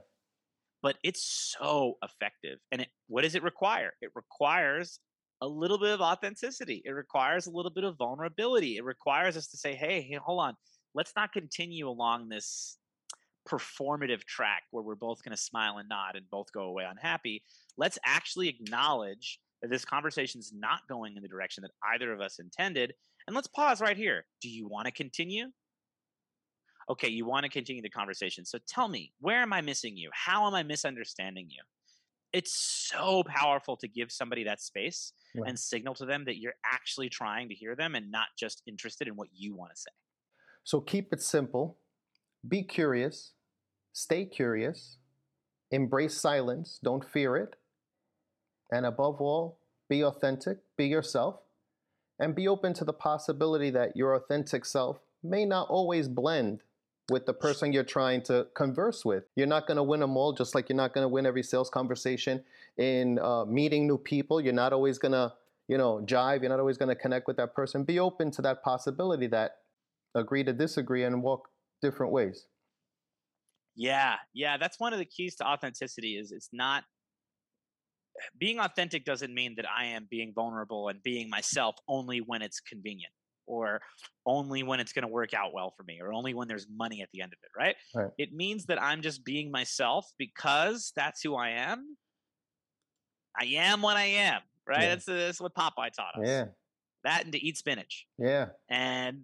[0.83, 2.59] but it's so effective.
[2.73, 3.93] And it, what does it require?
[4.01, 5.01] It requires
[5.43, 6.83] a little bit of authenticity.
[6.85, 8.77] It requires a little bit of vulnerability.
[8.77, 10.55] It requires us to say, hey, hey, hold on,
[10.95, 12.79] let's not continue along this
[13.49, 17.43] performative track where we're both going to smile and nod and both go away unhappy.
[17.77, 22.21] Let's actually acknowledge that this conversation is not going in the direction that either of
[22.21, 22.93] us intended.
[23.27, 24.27] And let's pause right here.
[24.41, 25.47] Do you want to continue?
[26.89, 28.45] Okay, you want to continue the conversation.
[28.45, 30.11] So tell me, where am I missing you?
[30.13, 31.63] How am I misunderstanding you?
[32.33, 32.53] It's
[32.93, 35.13] so powerful to give somebody that space
[35.47, 39.09] and signal to them that you're actually trying to hear them and not just interested
[39.09, 39.91] in what you want to say.
[40.65, 41.79] So keep it simple.
[42.47, 43.33] Be curious.
[43.93, 44.99] Stay curious.
[45.71, 46.79] Embrace silence.
[46.83, 47.57] Don't fear it.
[48.71, 49.59] And above all,
[49.89, 50.59] be authentic.
[50.77, 51.41] Be yourself.
[52.19, 56.63] And be open to the possibility that your authentic self may not always blend
[57.11, 59.25] with the person you're trying to converse with.
[59.37, 61.43] You're not going to win them all, just like you're not going to win every
[61.43, 62.43] sales conversation
[62.79, 64.41] in uh, meeting new people.
[64.41, 65.33] You're not always going to,
[65.69, 66.41] you know, jive.
[66.41, 67.85] You're not always going to connect with that person.
[67.85, 69.59] Be open to that possibility that
[70.15, 71.49] agree to disagree and walk
[71.83, 72.47] different ways.
[73.77, 76.85] Yeah, yeah, that's one of the keys to authenticity is it's not
[78.39, 82.61] being authentic doesn't mean that I am being vulnerable and being myself only when it's
[82.61, 83.13] convenient
[83.47, 83.81] or
[84.27, 87.03] only when it's going to work out well for me or only when there's money
[87.03, 87.77] at the end of it, right?
[87.95, 88.11] Right.
[88.19, 91.97] It means that I'm just being myself because that's who I am.
[93.39, 94.83] I am what I am, right?
[94.83, 94.89] Yeah.
[94.89, 96.27] That's, that's what Popeye taught us.
[96.27, 96.45] Yeah,
[97.05, 99.23] That and to eat spinach yeah, and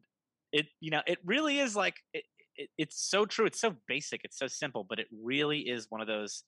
[0.52, 2.24] it you know it really is like it,
[2.56, 6.02] it, it's so true it's so basic it's so simple but it really is one
[6.02, 6.44] of those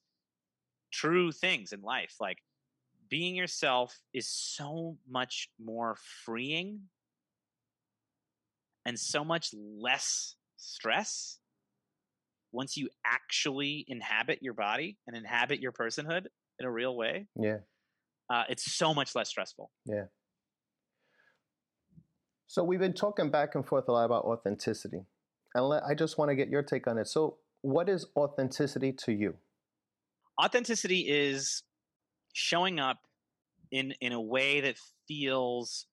[0.95, 2.39] true things in life like
[3.09, 6.81] being yourself is so much more freeing
[8.87, 11.39] and so much less stress
[12.53, 16.27] once you actually inhabit your body and inhabit your personhood
[16.61, 17.59] in a real way yeah.
[18.31, 20.05] uh, it's so much less stressful Yeah.
[22.55, 25.01] So we've been talking back and forth a lot about authenticity.
[25.57, 27.09] And let, I just want to get your take on it.
[27.09, 29.35] So, what is authenticity to you?
[30.43, 31.63] Authenticity is
[32.33, 32.99] showing up
[33.71, 34.77] in in a way that
[35.09, 35.87] feels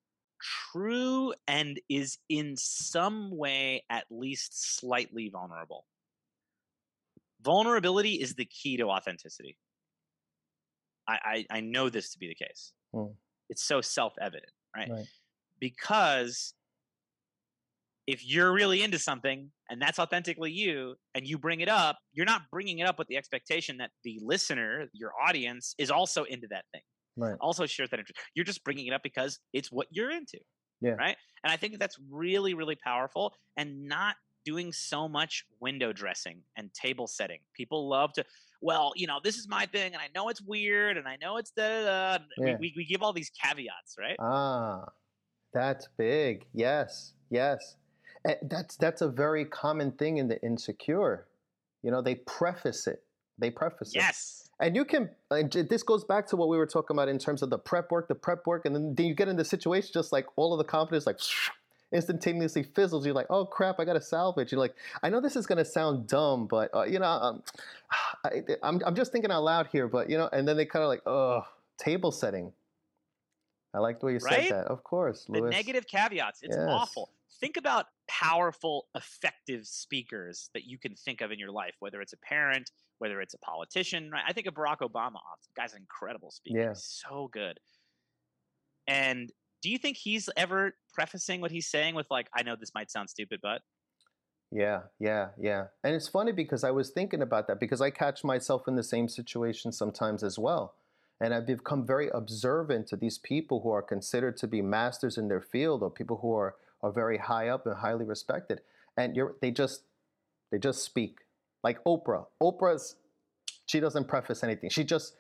[0.72, 5.86] true and is in some way at least slightly vulnerable
[7.42, 9.58] vulnerability is the key to authenticity
[11.08, 13.14] i i, I know this to be the case Hmm.
[13.50, 15.08] it's so self-evident right Right.
[15.60, 16.54] because
[18.12, 22.26] if you're really into something and that's authentically you and you bring it up, you're
[22.26, 26.46] not bringing it up with the expectation that the listener, your audience, is also into
[26.50, 26.82] that thing.
[27.16, 27.38] Right.
[27.40, 28.20] Also shares that interest.
[28.36, 30.40] You're just bringing it up because it's what you're into.
[30.82, 30.96] Yeah.
[30.96, 31.16] Right.
[31.46, 36.74] And I think that's really, really powerful and not doing so much window dressing and
[36.74, 37.40] table setting.
[37.56, 38.26] People love to,
[38.60, 41.38] well, you know, this is my thing and I know it's weird and I know
[41.38, 42.24] it's da da da.
[42.38, 42.46] Yeah.
[42.46, 44.18] We, we, we give all these caveats, right?
[44.20, 44.84] Ah,
[45.54, 46.46] that's big.
[46.54, 47.78] Yes, yes.
[48.28, 51.28] Eh, That's that's a very common thing in the insecure.
[51.84, 53.04] You know, they preface it.
[53.40, 54.00] They preface it.
[54.00, 54.50] Yes.
[54.60, 57.42] And you can, and this goes back to what we were talking about in terms
[57.42, 60.12] of the prep work, the prep work, and then, you get in the situation just
[60.12, 61.18] like all of the confidence like
[61.92, 63.04] instantaneously fizzles.
[63.04, 64.52] You're like, oh crap, I got to salvage.
[64.52, 67.44] You're like, I know this is going to sound dumb, but uh, you know, um,
[68.24, 70.84] I, I'm, I'm just thinking out loud here, but you know, and then they kind
[70.84, 71.42] of like, oh,
[71.80, 72.54] table setting.
[73.74, 74.44] I like the way you Right?
[74.48, 74.68] said that.
[74.68, 76.68] Of course, the negative caveats it's Yes.
[76.70, 77.10] awful
[77.42, 82.14] think about powerful effective speakers that you can think of in your life whether it's
[82.14, 85.20] a parent whether it's a politician right i think of barack obama
[85.58, 86.70] guy's an incredible speaker Yeah.
[86.70, 87.60] He's so good
[88.88, 89.32] and
[89.62, 92.90] do you think he's ever prefacing what he's saying with like i know this might
[92.92, 93.62] sound stupid but
[94.54, 95.68] Yeah, yeah, yeah.
[95.84, 98.84] And it's funny because I was thinking about that because I catch myself in the
[98.84, 100.74] same situation sometimes as well.
[101.22, 105.30] And I've become very observant to these people who are considered to be masters in
[105.30, 108.62] their field or people who are, are very high up and highly respected.
[108.98, 109.84] And they just
[110.52, 111.20] they just speak.
[111.64, 112.26] Like Oprah.
[112.42, 112.96] Oprah's
[113.66, 114.70] she doesn't preface anything.
[114.70, 115.16] She just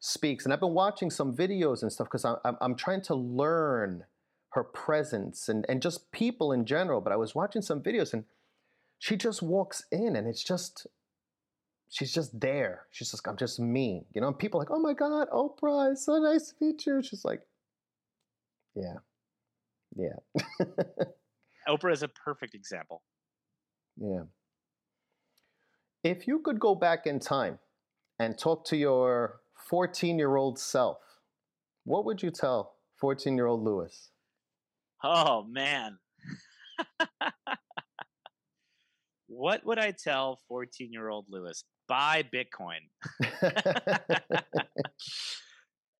[0.00, 0.44] speaks.
[0.44, 4.04] And I've been watching some videos and stuff because I'm, I'm, trying to learn
[4.50, 7.00] her presence and, and just people in general.
[7.00, 8.24] But I was watching some videos and
[8.98, 10.86] she just walks in and it's just
[11.88, 12.86] she's just there.
[12.90, 14.06] She's just I'm just me.
[14.14, 17.02] You know, and people like, oh my God, Oprah, it's so nice to meet you.
[17.02, 17.42] She's like,
[18.74, 18.96] Yeah.
[19.96, 20.66] Yeah.
[21.68, 23.02] oprah is a perfect example
[24.00, 24.22] yeah.
[26.02, 27.58] If you could go back in time
[28.18, 30.98] and talk to your 14 year old self,
[31.84, 34.10] what would you tell 14 year old Louis?
[35.02, 35.96] oh man
[39.28, 42.80] what would i tell 14 year old louis buy bitcoin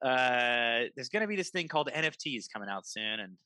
[0.03, 3.36] uh, there's going to be this thing called NFTs coming out soon, and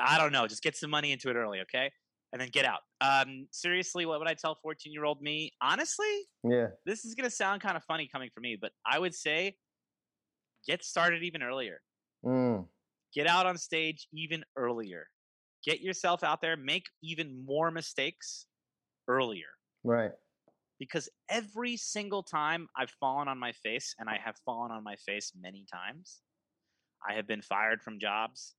[0.00, 0.46] I don't know.
[0.46, 1.90] Just get some money into it early, okay?
[2.32, 2.80] And then get out.
[3.00, 5.52] Um, seriously, what would I tell 14 year old me?
[5.60, 6.06] Honestly,
[6.44, 6.68] yeah.
[6.86, 9.56] this is going to sound kind of funny coming from me, but I would say
[10.66, 11.80] get started even earlier.
[12.24, 12.66] Mm,
[13.14, 15.06] Get out on stage even earlier.
[15.64, 16.56] Get yourself out there.
[16.56, 18.46] Make even more mistakes
[19.06, 19.46] earlier
[19.84, 20.10] right.
[20.78, 24.96] because every single time I've fallen on my face, and I have fallen on my
[24.96, 26.20] face many times,
[27.08, 28.54] I have been fired from jobs.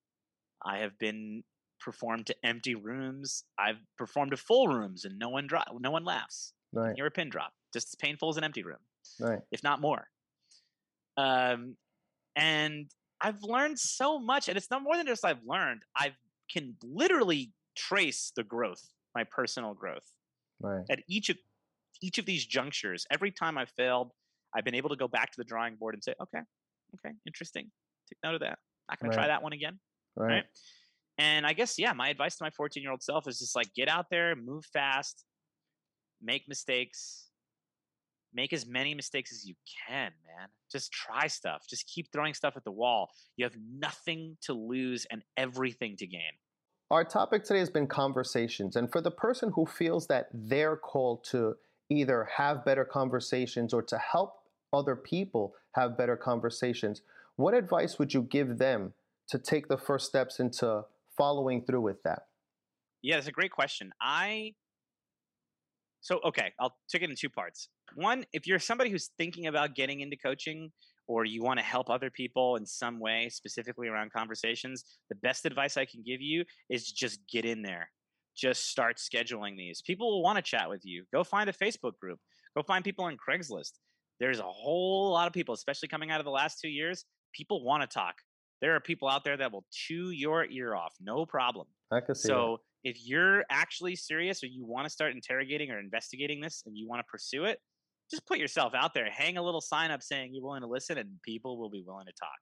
[0.65, 1.43] I have been
[1.79, 3.43] performed to empty rooms.
[3.59, 6.53] I've performed to full rooms, and no one dro- no one laughs.
[6.71, 6.95] Right.
[6.97, 8.79] You're a pin drop, just as painful as an empty room,
[9.19, 9.41] Right.
[9.51, 10.09] if not more.
[11.17, 11.77] Um,
[12.35, 12.89] and
[13.21, 15.83] I've learned so much, and it's not more than just I've learned.
[15.95, 16.15] I
[16.51, 20.11] can literally trace the growth, my personal growth
[20.59, 20.85] Right.
[20.89, 21.37] at each of
[22.01, 24.11] each of these junctures, every time I failed,
[24.53, 26.39] I've been able to go back to the drawing board and say, okay,
[26.95, 27.71] okay, interesting.
[28.09, 28.59] Take note of that.
[28.89, 29.79] Not going to try that one again.
[30.15, 30.33] Right.
[30.33, 30.43] Right.
[31.17, 33.73] And I guess, yeah, my advice to my 14 year old self is just like
[33.75, 35.25] get out there, move fast,
[36.21, 37.29] make mistakes,
[38.33, 39.53] make as many mistakes as you
[39.87, 40.47] can, man.
[40.71, 41.65] Just try stuff.
[41.69, 43.11] Just keep throwing stuff at the wall.
[43.37, 46.21] You have nothing to lose and everything to gain.
[46.89, 48.75] Our topic today has been conversations.
[48.75, 51.55] And for the person who feels that they're called to
[51.89, 54.35] either have better conversations or to help
[54.71, 57.01] other people have better conversations,
[57.35, 58.93] what advice would you give them
[59.29, 60.83] to take the first steps into
[61.17, 62.23] following through with that?
[63.01, 63.91] Yeah, that's a great question.
[64.01, 64.53] I
[66.03, 67.69] so okay, I'll take it in two parts.
[67.95, 70.69] One, if you're somebody who's thinking about getting into coaching
[71.07, 75.45] or you want to help other people in some way, specifically around conversations, the best
[75.45, 77.89] advice I can give you is just get in there.
[78.35, 79.81] Just start scheduling these.
[79.81, 81.05] People will want to chat with you.
[81.13, 82.19] Go find a Facebook group.
[82.55, 83.73] Go find people on Craigslist.
[84.19, 87.05] There's a whole lot of people, especially coming out of the last two years.
[87.33, 88.15] People want to talk.
[88.63, 91.67] There are people out there that will chew your ear off, no problem.
[91.91, 95.79] I can see So if you're actually serious or you want to start interrogating or
[95.79, 97.59] investigating this and you want to pursue it,
[98.09, 99.09] just put yourself out there.
[99.11, 102.05] Hang a little sign up saying you're willing to listen and people will be willing
[102.05, 102.37] to talk.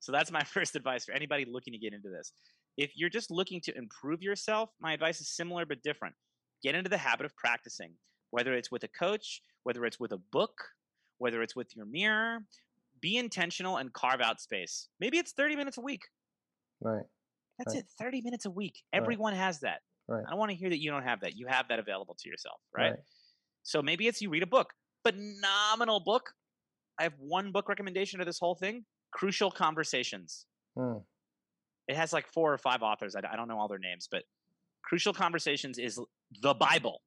[0.00, 2.32] So that's my first advice for anybody looking to get into this.
[2.76, 6.14] If you're just looking to improve yourself, my advice is similar but different.
[6.62, 7.94] Get into the habit of practicing,
[8.32, 10.52] whether it's with a coach, whether it's with a book,
[11.16, 12.40] whether it's with your mirror.
[13.04, 14.88] Be intentional and carve out space.
[14.98, 16.00] Maybe it's 30 minutes a week.
[16.80, 17.04] Right.
[17.58, 17.84] That's Right.
[17.84, 17.90] it.
[17.98, 18.82] 30 minutes a week.
[18.94, 19.02] Right.
[19.02, 19.82] Everyone has that.
[20.08, 20.24] Right.
[20.26, 21.36] I don't want to hear that you don't have that.
[21.36, 22.92] You have that available to yourself, right?
[22.92, 22.98] Right.
[23.62, 24.72] So maybe it's you read a book,
[25.06, 26.32] phenomenal book.
[26.98, 30.46] I have one book recommendation to this whole thing Crucial Conversations.
[30.74, 31.00] Hmm.
[31.86, 33.14] It has like four or five authors.
[33.14, 34.22] I, I don't know all their names, but
[34.82, 36.00] Crucial Conversations is
[36.40, 37.02] the Bible,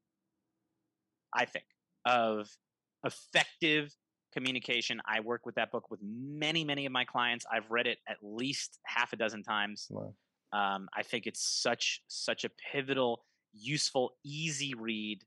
[1.34, 1.66] I think,
[2.06, 2.56] of
[3.04, 3.96] effective
[4.34, 5.02] communication.
[5.08, 7.46] I work with that book with many, many of my clients.
[7.52, 9.88] I've read it at least half a dozen times.
[9.90, 10.14] Wow.
[10.54, 15.24] Um, I think it's such such a pivotal, useful, easy read.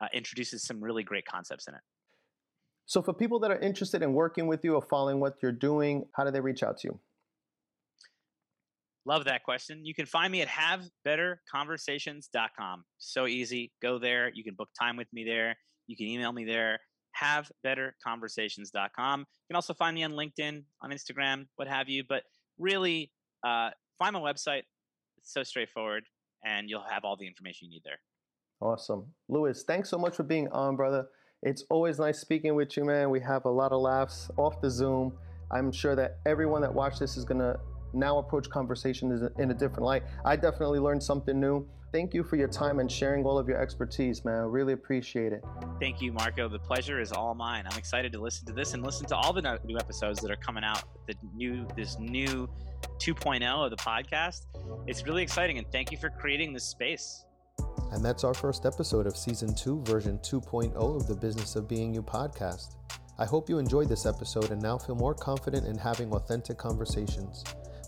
[0.00, 1.80] Uh, introduces some really great concepts in it.
[2.86, 6.04] So, for people that are interested in working with you or following what you're doing,
[6.14, 7.00] how do they reach out to you?
[9.06, 9.84] Love that question.
[9.84, 12.84] You can find me at havebetterconversations.com.
[12.98, 13.70] So easy.
[13.82, 14.30] Go there.
[14.32, 15.56] You can book time with me there.
[15.86, 16.80] You can email me there.
[17.20, 19.20] Havebetterconversations.com.
[19.20, 22.04] You can also find me on LinkedIn, on Instagram, what have you.
[22.08, 22.22] But
[22.58, 23.10] really,
[23.44, 24.62] uh, find my website.
[25.18, 26.04] It's so straightforward,
[26.44, 27.98] and you'll have all the information you need there.
[28.60, 29.06] Awesome.
[29.28, 31.06] Louis, thanks so much for being on, brother.
[31.42, 33.10] It's always nice speaking with you, man.
[33.10, 35.12] We have a lot of laughs off the Zoom.
[35.50, 37.58] I'm sure that everyone that watched this is going to
[37.94, 40.02] now approach conversations in a different light.
[40.24, 41.66] I definitely learned something new.
[41.92, 44.34] Thank you for your time and sharing all of your expertise, man.
[44.34, 45.44] I really appreciate it.
[45.78, 46.48] Thank you, Marco.
[46.48, 47.66] The pleasure is all mine.
[47.70, 50.36] I'm excited to listen to this and listen to all the new episodes that are
[50.36, 50.82] coming out.
[51.06, 52.48] The new, this new
[52.98, 54.46] 2.0 of the podcast.
[54.88, 57.24] It's really exciting, and thank you for creating this space.
[57.92, 61.94] And that's our first episode of season two, version 2.0 of the Business of Being
[61.94, 62.74] You podcast.
[63.20, 67.44] I hope you enjoyed this episode and now feel more confident in having authentic conversations.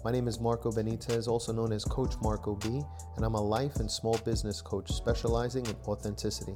[0.07, 2.81] My name is Marco Benitez, also known as Coach Marco B,
[3.17, 6.55] and I'm a life and small business coach specializing in authenticity.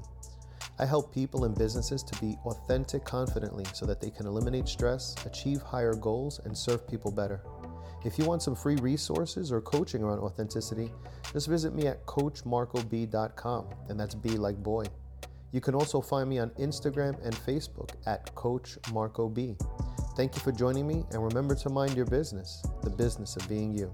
[0.78, 5.16] I help people and businesses to be authentic confidently so that they can eliminate stress,
[5.26, 7.42] achieve higher goals, and serve people better.
[8.04, 10.92] If you want some free resources or coaching around authenticity,
[11.32, 14.84] just visit me at coachmarcob.com, and that's B like boy.
[15.50, 19.56] You can also find me on Instagram and Facebook at Coach Marco B.
[20.20, 23.72] Thank you for joining me, and remember to mind your business, the business of being
[23.72, 23.90] you.